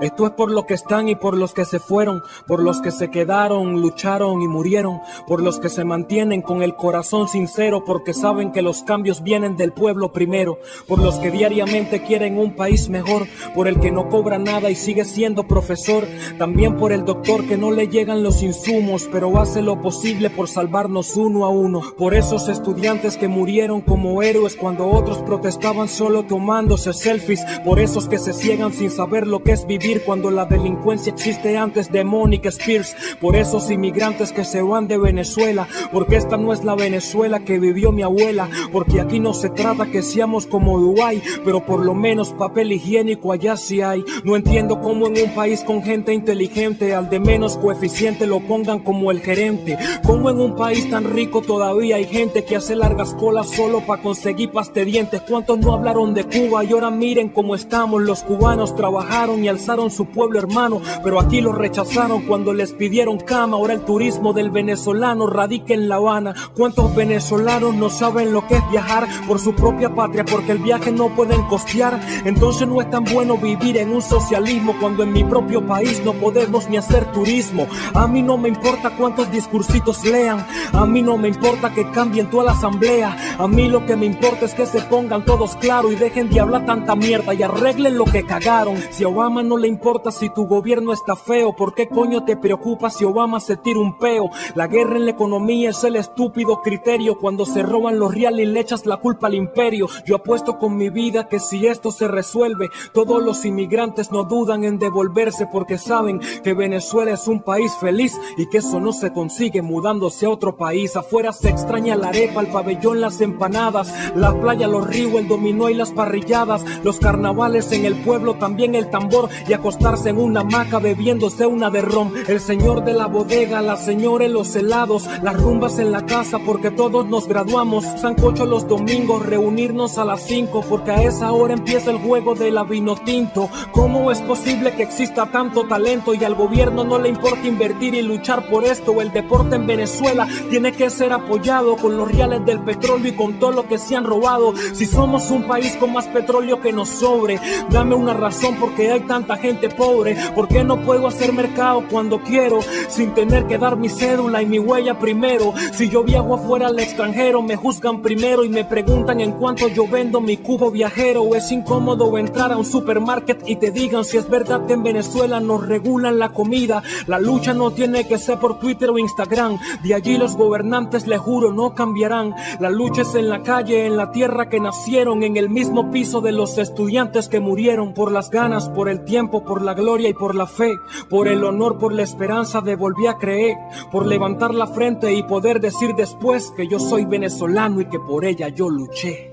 Esto 0.00 0.26
es 0.26 0.32
por 0.32 0.52
los 0.52 0.64
que 0.66 0.74
están 0.74 1.08
y 1.08 1.16
por 1.16 1.36
los 1.36 1.52
que 1.54 1.64
se 1.64 1.80
fueron, 1.80 2.22
por 2.46 2.62
los 2.62 2.80
que 2.80 2.92
se 2.92 3.10
quedaron, 3.10 3.80
lucharon 3.82 4.40
y 4.42 4.46
murieron, 4.46 5.00
por 5.26 5.42
los 5.42 5.58
que 5.58 5.68
se 5.68 5.84
mantienen 5.84 6.40
con 6.40 6.62
el 6.62 6.76
corazón 6.76 7.26
sincero, 7.26 7.82
porque 7.84 8.14
saben 8.14 8.52
que 8.52 8.62
los 8.62 8.84
cambios 8.84 9.24
vienen 9.24 9.56
del 9.56 9.72
pueblo 9.72 10.12
primero, 10.12 10.60
por 10.86 11.00
los 11.00 11.16
que 11.16 11.32
diariamente 11.32 12.04
quieren 12.04 12.38
un 12.38 12.54
país 12.54 12.88
mejor, 12.88 13.26
por 13.56 13.66
el 13.66 13.80
que 13.80 13.90
no 13.90 14.08
cobra 14.08 14.38
nada 14.38 14.70
y 14.70 14.76
sigue 14.76 15.04
siendo 15.04 15.48
profesor, 15.48 16.06
también 16.38 16.76
por 16.76 16.92
el 16.92 17.04
doctor 17.04 17.44
que 17.48 17.56
no 17.56 17.72
le 17.72 17.88
llegan 17.88 18.22
los 18.22 18.44
insumos, 18.44 19.08
pero 19.10 19.40
hace 19.40 19.62
lo 19.62 19.80
posible 19.80 20.30
por 20.30 20.48
salvarnos 20.48 21.16
uno 21.16 21.44
a 21.44 21.48
uno, 21.48 21.80
por 21.96 22.14
esos 22.14 22.48
estudiantes 22.48 23.16
que 23.16 23.26
murieron 23.26 23.80
como 23.80 24.22
héroes 24.22 24.54
cuando 24.54 24.88
otros 24.88 25.18
protestaban 25.22 25.88
solo 25.88 26.22
tomándose 26.22 26.92
selfies, 26.92 27.44
por 27.64 27.80
esos 27.80 28.08
que 28.08 28.18
se 28.18 28.32
ciegan 28.32 28.72
sin 28.72 28.92
saber 28.92 29.26
lo 29.26 29.42
que 29.42 29.52
es 29.52 29.66
vivir 29.66 29.87
cuando 29.96 30.30
la 30.30 30.44
delincuencia 30.44 31.12
existe 31.12 31.56
antes 31.56 31.90
de 31.90 32.04
Mónica 32.04 32.50
Spears, 32.50 32.94
por 33.20 33.36
esos 33.36 33.70
inmigrantes 33.70 34.32
que 34.32 34.44
se 34.44 34.60
van 34.60 34.86
de 34.86 34.98
Venezuela, 34.98 35.66
porque 35.92 36.16
esta 36.16 36.36
no 36.36 36.52
es 36.52 36.62
la 36.62 36.74
Venezuela 36.74 37.40
que 37.40 37.58
vivió 37.58 37.90
mi 37.90 38.02
abuela, 38.02 38.48
porque 38.70 39.00
aquí 39.00 39.18
no 39.18 39.32
se 39.32 39.48
trata 39.50 39.86
que 39.86 40.02
seamos 40.02 40.46
como 40.46 40.78
Dubái, 40.78 41.22
pero 41.44 41.64
por 41.64 41.84
lo 41.84 41.94
menos 41.94 42.32
papel 42.34 42.72
higiénico 42.72 43.32
allá 43.32 43.56
sí 43.56 43.80
hay. 43.80 44.04
No 44.24 44.36
entiendo 44.36 44.80
cómo 44.80 45.06
en 45.06 45.22
un 45.22 45.34
país 45.34 45.64
con 45.64 45.82
gente 45.82 46.12
inteligente 46.12 46.94
al 46.94 47.08
de 47.08 47.20
menos 47.20 47.56
coeficiente 47.56 48.26
lo 48.26 48.40
pongan 48.40 48.80
como 48.80 49.10
el 49.10 49.20
gerente, 49.20 49.78
cómo 50.04 50.28
en 50.30 50.40
un 50.40 50.54
país 50.54 50.88
tan 50.90 51.04
rico 51.04 51.40
todavía 51.40 51.96
hay 51.96 52.04
gente 52.04 52.44
que 52.44 52.56
hace 52.56 52.76
largas 52.76 53.14
colas 53.14 53.48
solo 53.48 53.80
para 53.86 54.02
conseguir 54.02 54.50
paste 54.50 54.84
dientes. 54.84 55.22
¿Cuántos 55.22 55.58
no 55.58 55.72
hablaron 55.72 56.12
de 56.12 56.24
Cuba 56.24 56.64
y 56.64 56.72
ahora 56.72 56.90
miren 56.90 57.30
cómo 57.30 57.54
estamos? 57.54 58.02
Los 58.02 58.22
cubanos 58.22 58.74
trabajaron 58.76 59.44
y 59.44 59.48
alzaron 59.48 59.77
su 59.86 60.06
pueblo 60.06 60.38
hermano, 60.38 60.80
pero 61.04 61.20
aquí 61.20 61.40
lo 61.40 61.52
rechazaron 61.52 62.22
cuando 62.22 62.52
les 62.52 62.72
pidieron 62.72 63.18
cama. 63.18 63.56
Ahora 63.56 63.74
el 63.74 63.84
turismo 63.84 64.32
del 64.32 64.50
venezolano 64.50 65.26
radica 65.26 65.74
en 65.74 65.88
La 65.88 65.96
Habana. 65.96 66.34
¿Cuántos 66.56 66.94
venezolanos 66.94 67.74
no 67.74 67.88
saben 67.88 68.32
lo 68.32 68.46
que 68.46 68.56
es 68.56 68.70
viajar 68.70 69.06
por 69.26 69.38
su 69.38 69.54
propia 69.54 69.94
patria 69.94 70.24
porque 70.24 70.52
el 70.52 70.58
viaje 70.58 70.90
no 70.90 71.08
pueden 71.14 71.42
costear? 71.44 72.00
Entonces 72.24 72.66
no 72.66 72.80
es 72.80 72.90
tan 72.90 73.04
bueno 73.04 73.38
vivir 73.38 73.76
en 73.78 73.92
un 73.92 74.02
socialismo 74.02 74.74
cuando 74.80 75.04
en 75.04 75.12
mi 75.12 75.24
propio 75.24 75.64
país 75.66 76.02
no 76.04 76.12
podemos 76.14 76.68
ni 76.68 76.76
hacer 76.76 77.10
turismo. 77.12 77.66
A 77.94 78.06
mí 78.06 78.22
no 78.22 78.36
me 78.36 78.48
importa 78.48 78.90
cuántos 78.96 79.30
discursitos 79.30 80.04
lean, 80.04 80.44
a 80.72 80.86
mí 80.86 81.02
no 81.02 81.16
me 81.16 81.28
importa 81.28 81.72
que 81.72 81.90
cambien 81.90 82.28
toda 82.30 82.44
la 82.44 82.52
asamblea, 82.52 83.16
a 83.38 83.46
mí 83.46 83.68
lo 83.68 83.86
que 83.86 83.96
me 83.96 84.06
importa 84.06 84.46
es 84.46 84.54
que 84.54 84.66
se 84.66 84.80
pongan 84.82 85.24
todos 85.24 85.56
claros 85.56 85.92
y 85.92 85.96
dejen 85.96 86.28
de 86.30 86.40
hablar 86.40 86.66
tanta 86.66 86.96
mierda 86.96 87.34
y 87.34 87.42
arreglen 87.42 87.96
lo 87.96 88.04
que 88.04 88.24
cagaron. 88.24 88.76
Si 88.90 89.04
a 89.04 89.08
Obama 89.08 89.42
no 89.42 89.56
le 89.56 89.67
importa 89.68 90.10
si 90.10 90.30
tu 90.30 90.46
gobierno 90.46 90.92
está 90.92 91.14
feo, 91.16 91.54
¿por 91.54 91.74
qué 91.74 91.88
coño 91.88 92.24
te 92.24 92.36
preocupa 92.36 92.90
si 92.90 93.04
Obama 93.04 93.40
se 93.40 93.56
tira 93.56 93.78
un 93.78 93.98
peo? 93.98 94.30
La 94.54 94.66
guerra 94.66 94.96
en 94.96 95.04
la 95.04 95.12
economía 95.12 95.70
es 95.70 95.84
el 95.84 95.96
estúpido 95.96 96.60
criterio 96.62 97.18
cuando 97.18 97.46
se 97.46 97.62
roban 97.62 97.98
los 97.98 98.14
reales 98.14 98.46
y 98.46 98.50
le 98.50 98.60
echas 98.60 98.86
la 98.86 98.96
culpa 98.96 99.26
al 99.26 99.34
imperio. 99.34 99.86
Yo 100.06 100.16
apuesto 100.16 100.58
con 100.58 100.76
mi 100.76 100.90
vida 100.90 101.28
que 101.28 101.38
si 101.38 101.66
esto 101.66 101.92
se 101.92 102.08
resuelve, 102.08 102.68
todos 102.92 103.22
los 103.22 103.44
inmigrantes 103.44 104.10
no 104.10 104.24
dudan 104.24 104.64
en 104.64 104.78
devolverse 104.78 105.46
porque 105.46 105.78
saben 105.78 106.20
que 106.42 106.54
Venezuela 106.54 107.12
es 107.12 107.28
un 107.28 107.42
país 107.42 107.72
feliz 107.80 108.18
y 108.36 108.48
que 108.48 108.58
eso 108.58 108.80
no 108.80 108.92
se 108.92 109.12
consigue 109.12 109.62
mudándose 109.62 110.26
a 110.26 110.30
otro 110.30 110.56
país. 110.56 110.96
Afuera 110.96 111.32
se 111.32 111.48
extraña 111.48 111.96
la 111.96 112.08
arepa, 112.08 112.40
el 112.40 112.48
pabellón, 112.48 113.00
las 113.00 113.20
empanadas, 113.20 113.92
la 114.14 114.38
playa, 114.40 114.66
los 114.66 114.86
ríos, 114.86 115.14
el 115.14 115.28
dominó 115.28 115.68
y 115.68 115.74
las 115.74 115.92
parrilladas, 115.92 116.64
los 116.82 116.98
carnavales 116.98 117.70
en 117.72 117.84
el 117.84 117.94
pueblo, 118.02 118.34
también 118.34 118.74
el 118.74 118.90
tambor 118.90 119.28
y 119.46 119.52
acostarse 119.58 120.10
en 120.10 120.18
una 120.18 120.40
hamaca 120.40 120.78
bebiéndose 120.78 121.46
una 121.46 121.70
de 121.70 121.82
ron. 121.82 122.12
El 122.26 122.40
señor 122.40 122.84
de 122.84 122.92
la 122.92 123.06
bodega, 123.06 123.60
la 123.60 123.76
señora 123.76 124.24
en 124.24 124.32
los 124.32 124.54
helados, 124.54 125.08
las 125.22 125.36
rumbas 125.36 125.78
en 125.78 125.92
la 125.92 126.06
casa 126.06 126.38
porque 126.38 126.70
todos 126.70 127.06
nos 127.06 127.26
graduamos. 127.26 127.84
Sancocho 128.00 128.46
los 128.46 128.66
domingos, 128.66 129.26
reunirnos 129.26 129.98
a 129.98 130.04
las 130.04 130.22
5 130.22 130.64
porque 130.68 130.92
a 130.92 131.02
esa 131.02 131.32
hora 131.32 131.54
empieza 131.54 131.90
el 131.90 131.98
juego 131.98 132.34
de 132.34 132.50
la 132.50 132.64
vino 132.64 132.96
tinto. 132.96 133.50
¿Cómo 133.72 134.10
es 134.12 134.20
posible 134.22 134.74
que 134.74 134.84
exista 134.84 135.26
tanto 135.26 135.66
talento 135.66 136.14
y 136.14 136.24
al 136.24 136.34
gobierno 136.34 136.84
no 136.84 136.98
le 136.98 137.08
importa 137.08 137.46
invertir 137.46 137.94
y 137.94 138.02
luchar 138.02 138.48
por 138.48 138.64
esto? 138.64 139.00
El 139.00 139.12
deporte 139.12 139.56
en 139.56 139.66
Venezuela 139.66 140.26
tiene 140.50 140.72
que 140.72 140.88
ser 140.90 141.12
apoyado 141.12 141.76
con 141.76 141.96
los 141.96 142.10
reales 142.10 142.44
del 142.44 142.60
petróleo 142.60 143.08
y 143.08 143.16
con 143.16 143.38
todo 143.38 143.52
lo 143.52 143.66
que 143.66 143.78
se 143.78 143.96
han 143.96 144.04
robado. 144.04 144.54
Si 144.72 144.86
somos 144.86 145.30
un 145.30 145.46
país 145.46 145.76
con 145.76 145.92
más 145.92 146.06
petróleo 146.06 146.60
que 146.60 146.72
nos 146.72 146.88
sobre, 146.88 147.40
dame 147.70 147.94
una 147.94 148.14
razón 148.14 148.56
porque 148.60 148.90
hay 148.90 149.00
tanta 149.00 149.36
gente 149.36 149.47
pobre. 149.56 150.16
¿Por 150.34 150.48
qué 150.48 150.64
no 150.64 150.82
puedo 150.82 151.06
hacer 151.06 151.32
mercado 151.32 151.84
cuando 151.90 152.20
quiero 152.22 152.60
sin 152.88 153.14
tener 153.14 153.46
que 153.46 153.58
dar 153.58 153.76
mi 153.76 153.88
cédula 153.88 154.42
y 154.42 154.46
mi 154.46 154.58
huella 154.58 154.98
primero? 154.98 155.54
Si 155.72 155.88
yo 155.88 156.04
viajo 156.04 156.34
afuera 156.34 156.66
al 156.66 156.78
extranjero, 156.78 157.42
me 157.42 157.56
juzgan 157.56 158.02
primero 158.02 158.44
y 158.44 158.48
me 158.48 158.64
preguntan 158.64 159.20
en 159.20 159.32
cuánto 159.32 159.68
yo 159.68 159.86
vendo 159.88 160.20
mi 160.20 160.36
cubo 160.36 160.70
viajero. 160.70 161.34
Es 161.34 161.50
incómodo 161.50 162.16
entrar 162.18 162.52
a 162.52 162.56
un 162.56 162.64
supermarket 162.64 163.48
y 163.48 163.56
te 163.56 163.70
digan 163.70 164.04
si 164.04 164.18
es 164.18 164.28
verdad 164.28 164.66
que 164.66 164.74
en 164.74 164.82
Venezuela 164.82 165.40
nos 165.40 165.66
regulan 165.66 166.18
la 166.18 166.30
comida. 166.30 166.82
La 167.06 167.18
lucha 167.18 167.54
no 167.54 167.70
tiene 167.70 168.06
que 168.06 168.18
ser 168.18 168.38
por 168.38 168.58
Twitter 168.58 168.90
o 168.90 168.98
Instagram. 168.98 169.58
De 169.82 169.94
allí 169.94 170.18
los 170.18 170.36
gobernantes, 170.36 171.06
le 171.06 171.18
juro, 171.18 171.52
no 171.52 171.74
cambiarán. 171.74 172.34
La 172.60 172.70
lucha 172.70 173.02
es 173.02 173.14
en 173.14 173.28
la 173.28 173.42
calle, 173.42 173.86
en 173.86 173.96
la 173.96 174.10
tierra 174.10 174.48
que 174.48 174.60
nacieron, 174.60 175.22
en 175.22 175.36
el 175.36 175.48
mismo 175.48 175.90
piso 175.90 176.20
de 176.20 176.32
los 176.32 176.58
estudiantes 176.58 177.28
que 177.28 177.40
murieron 177.40 177.94
por 177.94 178.12
las 178.12 178.30
ganas, 178.30 178.68
por 178.68 178.88
el 178.88 179.04
tiempo 179.04 179.37
por 179.44 179.62
la 179.62 179.74
gloria 179.74 180.08
y 180.08 180.14
por 180.14 180.34
la 180.34 180.46
fe, 180.46 180.76
por 181.08 181.28
el 181.28 181.44
honor, 181.44 181.78
por 181.78 181.92
la 181.92 182.02
esperanza 182.02 182.60
de 182.60 182.76
volver 182.76 183.08
a 183.08 183.18
creer, 183.18 183.56
por 183.90 184.06
levantar 184.06 184.54
la 184.54 184.66
frente 184.66 185.12
y 185.14 185.22
poder 185.22 185.60
decir 185.60 185.94
después 185.94 186.52
que 186.56 186.68
yo 186.68 186.78
soy 186.78 187.04
venezolano 187.04 187.80
y 187.80 187.86
que 187.86 187.98
por 187.98 188.24
ella 188.24 188.48
yo 188.48 188.68
luché. 188.68 189.32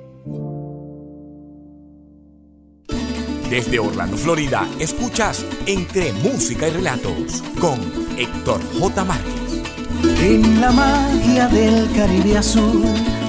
Desde 3.49 3.79
Orlando, 3.79 4.17
Florida, 4.17 4.67
escuchas 4.79 5.45
Entre 5.67 6.11
Música 6.13 6.67
y 6.67 6.71
Relatos 6.71 7.43
con 7.61 7.79
Héctor 8.17 8.59
J. 8.79 9.03
Márquez. 9.05 9.63
En 10.19 10.59
la 10.59 10.71
magia 10.71 11.47
del 11.47 11.91
Caribe 11.93 12.37
azul, 12.37 12.83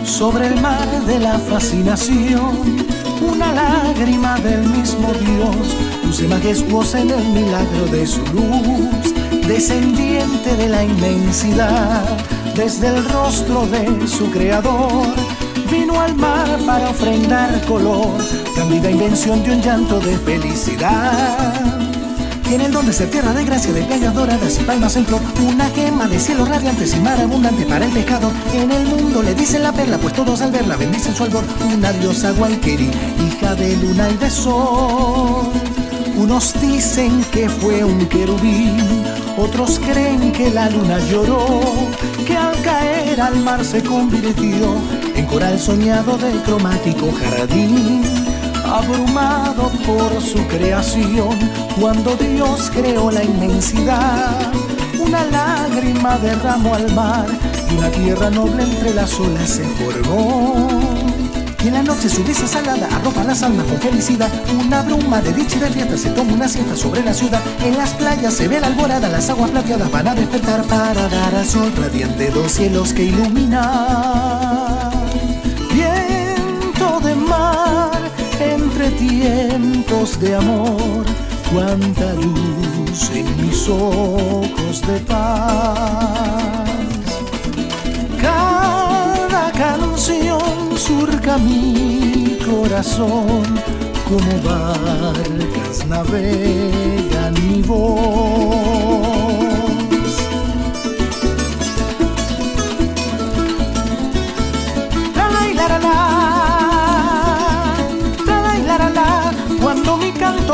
sobre 0.07 0.47
el 0.47 0.61
mar 0.61 0.89
de 1.05 1.19
la 1.19 1.39
fascinación, 1.39 2.87
una 3.21 3.53
lágrima 3.53 4.39
del 4.39 4.63
mismo 4.69 5.13
Dios, 5.13 5.77
luce 6.05 6.29
majestuosa 6.29 7.01
en 7.01 7.11
el 7.11 7.25
milagro 7.31 7.87
de 7.87 8.07
su 8.07 8.23
luz, 8.29 9.13
descendiente 9.47 10.57
de 10.57 10.69
la 10.69 10.85
inmensidad, 10.85 12.05
desde 12.55 12.89
el 12.89 13.05
rostro 13.09 13.67
de 13.67 14.07
su 14.07 14.31
creador 14.31 15.07
vino 15.71 16.01
al 16.01 16.15
mar 16.15 16.49
para 16.65 16.91
ofrendar 16.91 17.61
color, 17.67 18.17
candida 18.55 18.91
invención 18.91 19.43
de 19.43 19.53
un 19.53 19.61
llanto 19.61 19.99
de 19.99 20.17
felicidad. 20.19 22.06
Tiene 22.49 22.67
el 22.67 22.73
don 22.73 22.87
de 22.87 22.93
ser 22.93 23.11
tierra 23.11 23.33
de 23.33 23.45
gracia, 23.45 23.73
de 23.73 23.83
playas 23.83 24.15
doradas 24.15 24.59
y 24.61 24.65
palmas 24.65 24.97
en 24.97 25.05
flor, 25.05 25.21
una 25.47 25.69
gema 25.71 26.07
de 26.07 26.19
cielo 26.19 26.45
radiante 26.45 26.85
y 26.87 27.01
mar 27.01 27.21
abundante 27.21 27.67
para 27.67 27.85
el 27.85 27.93
pescador. 27.93 28.33
En 28.55 28.71
el 28.71 28.87
mundo 28.87 29.23
le 29.23 29.35
dicen 29.35 29.65
la 29.65 29.73
perla, 29.73 29.99
pues 29.99 30.15
todos 30.15 30.41
al 30.41 30.53
verla 30.53 30.77
bendicen 30.77 31.15
su 31.15 31.25
albor. 31.25 31.45
Una 31.75 31.93
diosa 31.93 32.31
guayqueri, 32.31 32.91
hija 33.27 33.55
de 33.57 33.77
luna 33.77 34.09
y 34.11 34.17
de 34.17 34.31
sol. 34.31 35.51
Unos 36.17 36.55
dicen 36.61 37.23
que 37.31 37.49
fue 37.49 37.85
un 37.85 38.07
querubín, 38.07 38.77
otros 39.37 39.79
creen 39.79 40.33
que 40.33 40.51
la 40.51 40.71
luna 40.71 40.99
lloró, 41.11 41.63
que 42.27 42.35
al 42.35 42.59
caer 42.63 43.21
al 43.21 43.39
mar 43.41 43.63
se 43.63 43.83
convirtió 43.83 44.77
en 45.15 45.27
coral 45.27 45.59
soñado 45.59 46.17
de 46.17 46.31
cromático 46.43 47.13
jardín, 47.13 48.03
abrumado 48.75 49.71
por 49.87 50.21
su 50.21 50.47
creación, 50.49 51.39
cuando 51.81 52.17
Dios 52.17 52.71
creó 52.75 53.11
la 53.11 53.23
inmensidad, 53.23 54.53
una 54.99 55.25
lágrima 55.25 56.19
derramó 56.19 56.75
al 56.75 56.93
mar 56.93 57.27
y 57.71 57.77
una 57.77 57.91
tierra 57.91 58.31
noble 58.31 58.65
entre 58.65 58.95
las 58.95 59.19
olas 59.21 59.49
se 59.49 59.65
formó. 59.65 60.69
Y 61.63 61.69
en 61.69 61.75
la 61.75 61.83
noche 61.83 62.09
su 62.09 62.23
brisa 62.23 62.47
salada 62.47 62.87
arropa 62.95 63.25
las 63.25 63.43
almas 63.43 63.67
con 63.67 63.79
felicidad. 63.79 64.31
Una 64.65 64.83
bruma 64.83 65.21
de 65.21 65.33
dicha 65.33 65.57
y 65.57 65.61
de 65.61 65.71
fiesta 65.71 65.97
se 65.99 66.11
toma 66.11 66.35
una 66.35 66.49
siesta 66.49 66.77
sobre 66.77 67.03
la 67.03 67.13
ciudad. 67.13 67.41
En 67.65 67.77
las 67.77 67.91
playas 67.95 68.35
se 68.35 68.47
ve 68.47 68.61
la 68.61 68.69
alborada, 68.69 69.09
las 69.09 69.29
aguas 69.31 69.51
plateadas 69.51 69.91
van 69.91 70.07
a 70.07 70.15
despertar 70.15 70.63
para 70.65 71.09
dar 71.09 71.35
al 71.35 71.45
sol 71.45 71.73
radiante 71.77 72.31
dos 72.31 72.53
cielos 72.53 72.93
que 72.93 73.05
iluminan. 73.05 73.65
Viento 75.75 77.01
de 77.01 77.15
mar 77.17 77.86
entre 78.41 78.91
tiempos 78.91 80.21
de 80.21 80.35
amor, 80.35 81.05
cuánta 81.53 82.13
luz 82.15 83.11
en 83.15 83.47
mis 83.47 83.69
ojos 83.69 84.83
de 84.87 85.01
paz. 85.01 86.69
Cada 88.21 89.53
canción 89.53 90.77
surca 90.77 91.39
mi 91.39 92.39
corazón, 92.45 93.43
como 94.09 94.33
barcas 94.43 95.87
navegan 95.87 97.35
mi 97.49 97.63
voz. 97.63 99.26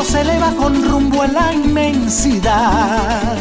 Se 0.05 0.21
eleva 0.21 0.53
con 0.53 0.83
rumbo 0.91 1.23
a 1.23 1.29
la 1.29 1.53
inmensidad. 1.53 3.37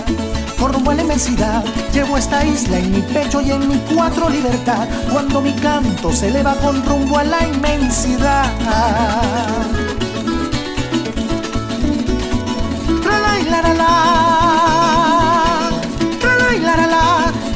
Con 0.59 0.73
rumbo 0.73 0.91
a 0.91 0.95
la 0.95 1.01
inmensidad, 1.01 1.63
llevo 1.93 2.17
esta 2.17 2.45
isla 2.45 2.77
en 2.77 2.91
mi 2.91 3.01
pecho 3.01 3.41
y 3.41 3.51
en 3.51 3.67
mi 3.67 3.77
cuatro 3.93 4.29
libertad. 4.29 4.87
Cuando 5.11 5.41
mi 5.41 5.53
canto 5.53 6.11
se 6.11 6.27
eleva 6.27 6.55
con 6.55 6.85
rumbo 6.85 7.17
a 7.17 7.23
la 7.23 7.47
inmensidad. 7.47 8.51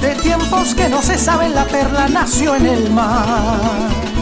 De 0.02 0.16
tiempos 0.16 0.76
que 0.76 0.88
no 0.90 1.02
se 1.02 1.18
saben 1.18 1.56
la 1.56 1.66
perla 1.66 2.08
nació 2.08 2.56
en 2.56 2.66
el 2.66 2.92
mar. 2.92 4.15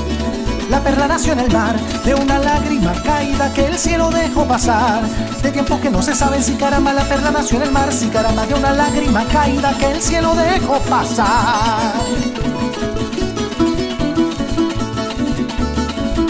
La 0.73 0.79
perla 0.79 1.07
nació 1.07 1.33
en 1.33 1.39
el 1.41 1.51
mar 1.51 1.79
de 2.03 2.15
una 2.15 2.39
lágrima 2.39 2.93
caída 3.03 3.53
que 3.53 3.67
el 3.67 3.77
cielo 3.77 4.09
dejó 4.09 4.47
pasar. 4.47 5.03
De 5.43 5.51
tiempos 5.51 5.79
que 5.79 5.91
no 5.91 6.01
se 6.01 6.15
saben 6.15 6.43
si 6.43 6.55
caramba 6.55 6.91
la 6.93 7.03
perla 7.03 7.29
nació 7.29 7.57
en 7.57 7.63
el 7.63 7.71
mar, 7.71 7.93
si 7.93 8.07
caramba 8.07 8.47
de 8.47 8.55
una 8.55 8.73
lágrima 8.73 9.23
caída 9.25 9.71
que 9.77 9.91
el 9.91 10.01
cielo 10.01 10.33
dejó 10.33 10.79
pasar. 10.89 11.93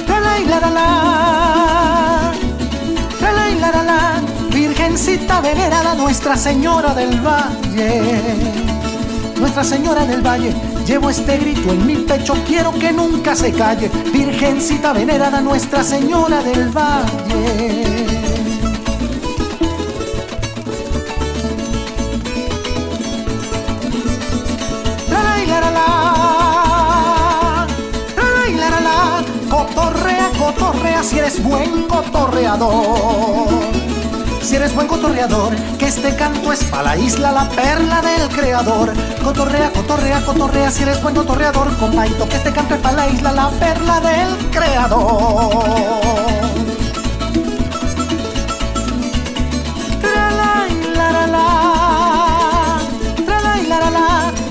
La 0.09 0.19
la 0.19 0.59
la 0.59 0.69
la 3.71 3.83
la, 3.83 4.21
Virgencita 4.49 5.39
venerada 5.39 5.95
Nuestra 5.95 6.35
Señora 6.35 6.93
del 6.93 7.17
Valle. 7.21 8.21
Nuestra 9.39 9.63
Señora 9.63 10.05
del 10.05 10.21
Valle, 10.21 10.53
llevo 10.85 11.09
este 11.09 11.37
grito 11.37 11.71
en 11.71 11.85
mi 11.85 11.95
pecho, 11.95 12.33
quiero 12.45 12.71
que 12.73 12.91
nunca 12.91 13.35
se 13.35 13.51
calle. 13.51 13.89
Virgencita 14.11 14.93
venerada, 14.93 15.41
Nuestra 15.41 15.83
Señora 15.83 16.41
del 16.43 16.69
Valle. 16.69 18.05
La 25.09 25.23
la 25.23 25.37
la 25.45 25.59
la 25.61 25.71
la, 25.71 25.81
la 28.17 28.23
la 28.35 28.49
y 28.49 28.55
la 28.55 28.69
la 28.69 28.81
la, 28.81 29.23
cotorrea, 29.49 30.29
cotorrea 30.37 31.03
si 31.03 31.19
eres 31.19 31.43
buen 31.43 31.83
cotorreador. 31.87 33.82
Si 34.43 34.57
eres 34.57 34.75
buen 34.75 34.87
cotorreador, 34.87 35.55
que 35.77 35.87
este 35.87 36.15
canto 36.17 36.51
es 36.51 36.65
para 36.65 36.83
la 36.83 36.97
isla, 36.97 37.31
la 37.31 37.47
perla 37.49 38.01
del 38.01 38.27
creador. 38.27 38.91
Cotorrea, 39.23 39.71
cotorrea, 39.71 40.19
cotorrea, 40.25 40.69
si 40.69 40.83
eres 40.83 41.01
buen 41.01 41.15
cotorreador, 41.15 41.73
compaito, 41.77 42.27
que 42.27 42.35
este 42.35 42.51
canto 42.51 42.75
es 42.75 42.81
para 42.81 42.97
la 42.97 43.07
isla, 43.07 43.31
la 43.31 43.49
perla 43.51 44.01
del 44.01 44.51
creador. 44.51 45.63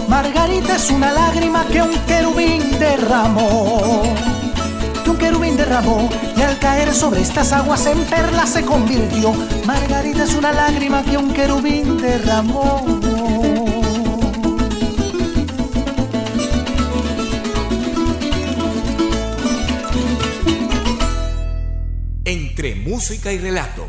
Margarita 0.09 0.77
es 0.77 0.91
una 0.91 1.13
lágrima 1.13 1.67
que 1.67 1.83
un 1.83 1.93
querubín 2.07 2.79
derramó 2.79 4.03
querubín 5.23 5.57
derramó 5.57 6.11
y 6.37 6.43
al 6.43 6.59
caer 6.59 6.93
sobre 6.93 7.21
estas 7.21 7.53
aguas 7.53 7.87
en 7.87 7.99
perla 8.05 8.45
se 8.45 8.65
convirtió. 8.65 9.33
Margarita 9.65 10.25
es 10.25 10.35
una 10.35 10.53
lágrima 10.53 11.05
que 11.05 11.17
un 11.17 11.33
querubín 11.33 11.97
derramó. 11.99 12.85
Entre 22.25 22.75
música 22.75 23.33
y 23.33 23.39
relatos. 23.39 23.87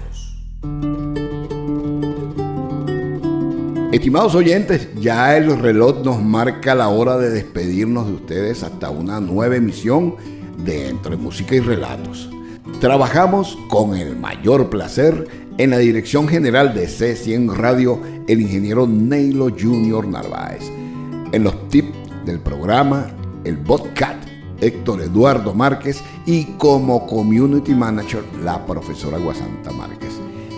Estimados 3.91 4.35
oyentes, 4.35 4.89
ya 4.99 5.35
el 5.37 5.59
reloj 5.59 6.03
nos 6.03 6.21
marca 6.21 6.73
la 6.75 6.89
hora 6.89 7.17
de 7.17 7.29
despedirnos 7.29 8.07
de 8.07 8.13
ustedes 8.13 8.63
hasta 8.63 8.89
una 8.89 9.19
nueva 9.19 9.55
emisión 9.55 10.15
de 10.63 10.89
Entre 10.89 11.15
Música 11.15 11.55
y 11.55 11.59
Relatos. 11.59 12.29
Trabajamos 12.79 13.57
con 13.69 13.95
el 13.95 14.15
mayor 14.15 14.69
placer 14.69 15.27
en 15.57 15.69
la 15.69 15.77
dirección 15.77 16.27
general 16.27 16.73
de 16.73 16.87
C100 16.87 17.53
Radio, 17.53 17.99
el 18.27 18.41
ingeniero 18.41 18.87
Neilo 18.87 19.49
Junior 19.49 20.07
Narváez. 20.07 20.63
En 21.31 21.43
los 21.43 21.69
tips 21.69 21.93
del 22.25 22.39
programa, 22.39 23.07
el 23.43 23.57
Botcat, 23.57 24.17
Héctor 24.61 25.01
Eduardo 25.01 25.53
Márquez 25.53 26.01
y 26.25 26.45
como 26.57 27.05
Community 27.05 27.73
Manager, 27.73 28.23
la 28.43 28.65
profesora 28.65 29.17
Guasanta 29.17 29.71
Márquez. 29.71 30.13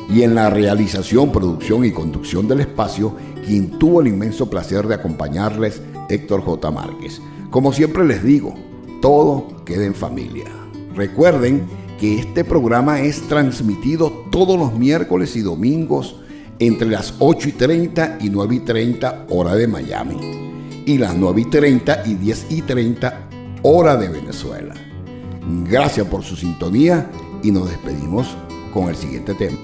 Y 0.10 0.22
en 0.22 0.36
la 0.36 0.50
realización, 0.50 1.32
producción 1.32 1.84
y 1.84 1.92
conducción 1.92 2.48
del 2.48 2.62
espacio, 2.62 3.16
quien 3.46 3.80
tuvo 3.80 4.02
el 4.02 4.08
inmenso 4.08 4.50
placer 4.50 4.88
de 4.88 4.96
acompañarles, 4.96 5.82
Héctor 6.10 6.42
J. 6.42 6.70
Márquez. 6.70 7.20
Como 7.50 7.74
siempre 7.74 8.06
les 8.06 8.24
digo, 8.24 8.54
todo 9.06 9.46
queda 9.66 9.86
en 9.86 9.94
familia. 9.94 10.46
Recuerden 10.96 11.68
que 12.00 12.18
este 12.18 12.44
programa 12.44 13.02
es 13.02 13.22
transmitido 13.28 14.12
todos 14.32 14.58
los 14.58 14.74
miércoles 14.74 15.36
y 15.36 15.42
domingos 15.42 16.16
entre 16.58 16.88
las 16.88 17.14
8 17.20 17.50
y 17.50 17.52
30 17.52 18.18
y 18.22 18.32
9 18.32 18.56
y 18.56 18.60
30 18.62 19.28
hora 19.30 19.54
de 19.54 19.68
Miami 19.68 20.82
y 20.88 20.98
las 20.98 21.16
9 21.16 21.40
y 21.40 21.46
30 21.46 22.02
y 22.08 22.16
10 22.16 22.46
y 22.50 22.62
30 22.64 23.30
hora 23.62 23.96
de 23.96 24.10
Venezuela. 24.10 24.74
Gracias 25.70 26.08
por 26.08 26.24
su 26.24 26.36
sintonía 26.36 27.08
y 27.44 27.52
nos 27.52 27.70
despedimos 27.70 28.36
con 28.74 28.90
el 28.90 28.96
siguiente 28.96 29.36
tema. 29.36 29.60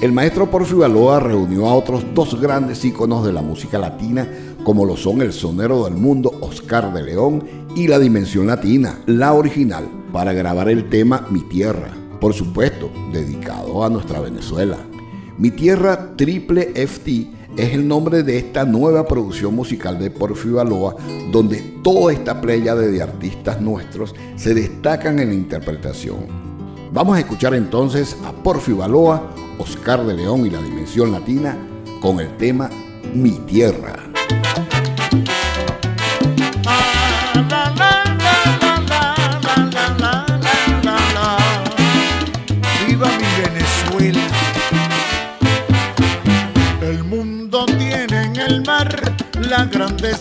El 0.00 0.12
maestro 0.12 0.48
Porfio 0.48 0.78
Baloa 0.78 1.18
reunió 1.18 1.66
a 1.66 1.74
otros 1.74 2.04
dos 2.14 2.40
grandes 2.40 2.84
íconos 2.84 3.26
de 3.26 3.32
la 3.32 3.42
música 3.42 3.80
latina, 3.80 4.28
como 4.66 4.84
lo 4.84 4.96
son 4.96 5.22
el 5.22 5.32
sonero 5.32 5.84
del 5.84 5.94
mundo 5.94 6.38
Oscar 6.40 6.92
de 6.92 7.04
León 7.04 7.44
y 7.76 7.86
la 7.86 8.00
Dimensión 8.00 8.48
Latina, 8.48 8.98
la 9.06 9.32
original, 9.32 9.88
para 10.12 10.32
grabar 10.32 10.68
el 10.68 10.88
tema 10.88 11.24
Mi 11.30 11.42
Tierra, 11.42 11.92
por 12.20 12.34
supuesto, 12.34 12.90
dedicado 13.12 13.84
a 13.84 13.88
nuestra 13.88 14.18
Venezuela. 14.18 14.76
Mi 15.38 15.52
Tierra 15.52 16.16
Triple 16.16 16.72
FT 16.74 17.30
es 17.56 17.74
el 17.74 17.86
nombre 17.86 18.24
de 18.24 18.38
esta 18.38 18.64
nueva 18.64 19.06
producción 19.06 19.54
musical 19.54 20.00
de 20.00 20.10
Porfio 20.10 20.54
Baloa, 20.54 20.96
donde 21.30 21.60
toda 21.84 22.12
esta 22.12 22.40
playa 22.40 22.74
de 22.74 23.00
artistas 23.00 23.60
nuestros 23.60 24.16
se 24.34 24.52
destacan 24.52 25.20
en 25.20 25.28
la 25.28 25.34
interpretación. 25.34 26.26
Vamos 26.92 27.16
a 27.16 27.20
escuchar 27.20 27.54
entonces 27.54 28.16
a 28.24 28.32
Porfio 28.32 28.78
Baloa, 28.78 29.32
Oscar 29.58 30.04
de 30.04 30.14
León 30.14 30.44
y 30.44 30.50
la 30.50 30.60
Dimensión 30.60 31.12
Latina 31.12 31.56
con 32.00 32.18
el 32.18 32.36
tema 32.36 32.68
Mi 33.14 33.30
Tierra. 33.46 34.05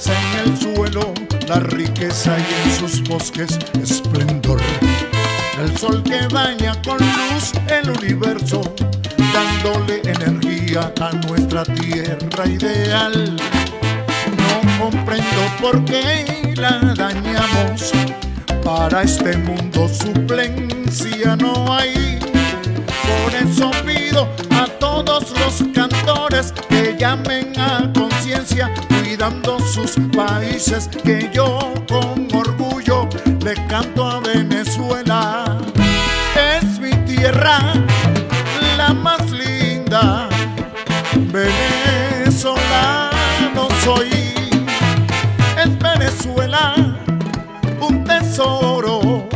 En 0.08 0.40
el 0.44 0.58
suelo, 0.58 1.14
la 1.48 1.60
riqueza 1.60 2.36
y 2.38 2.70
en 2.70 2.80
sus 2.80 3.02
bosques 3.08 3.58
esplendor 3.82 4.62
el 5.60 5.78
sol 5.78 6.04
que 6.04 6.28
baña 6.34 6.74
con 6.84 6.98
luz 6.98 7.54
el 7.68 7.90
universo, 7.90 8.62
dándole 9.34 10.02
energía 10.04 10.92
a 11.00 11.12
nuestra 11.28 11.64
tierra 11.64 12.46
ideal. 12.46 13.36
No 14.38 14.84
comprendo 14.84 15.42
por 15.62 15.84
qué 15.86 16.54
la 16.58 16.94
dañamos, 16.96 17.92
para 18.64 19.04
este 19.04 19.38
mundo 19.38 19.88
suplencia 19.88 21.36
no 21.38 21.74
hay. 21.74 22.20
Por 23.24 23.34
eso 23.36 23.72
pido 23.86 24.28
a 24.52 24.66
todos 24.80 25.32
los 25.40 25.64
cantores 25.74 26.54
que 26.68 26.96
llamen 26.98 27.58
a 27.58 27.92
conciencia, 27.94 28.74
cuidando 29.06 29.60
sus 29.60 29.96
países, 30.16 30.90
que 31.04 31.30
yo 31.32 31.74
con 31.88 32.28
orgullo 32.34 33.08
le 33.44 33.54
canto 33.68 34.04
a 34.06 34.20
Venezuela 34.20 35.46
tierra, 37.06 37.74
la 38.78 38.94
más 38.94 39.32
linda. 39.32 40.30
Venezolano 41.32 42.48
soy, 43.84 44.10
es 45.58 45.78
Venezuela 45.80 46.76
un 47.80 48.04
tesoro. 48.04 49.28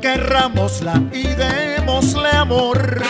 Querrámosla 0.00 1.02
y 1.12 1.24
démosle 1.24 2.30
amor. 2.30 3.02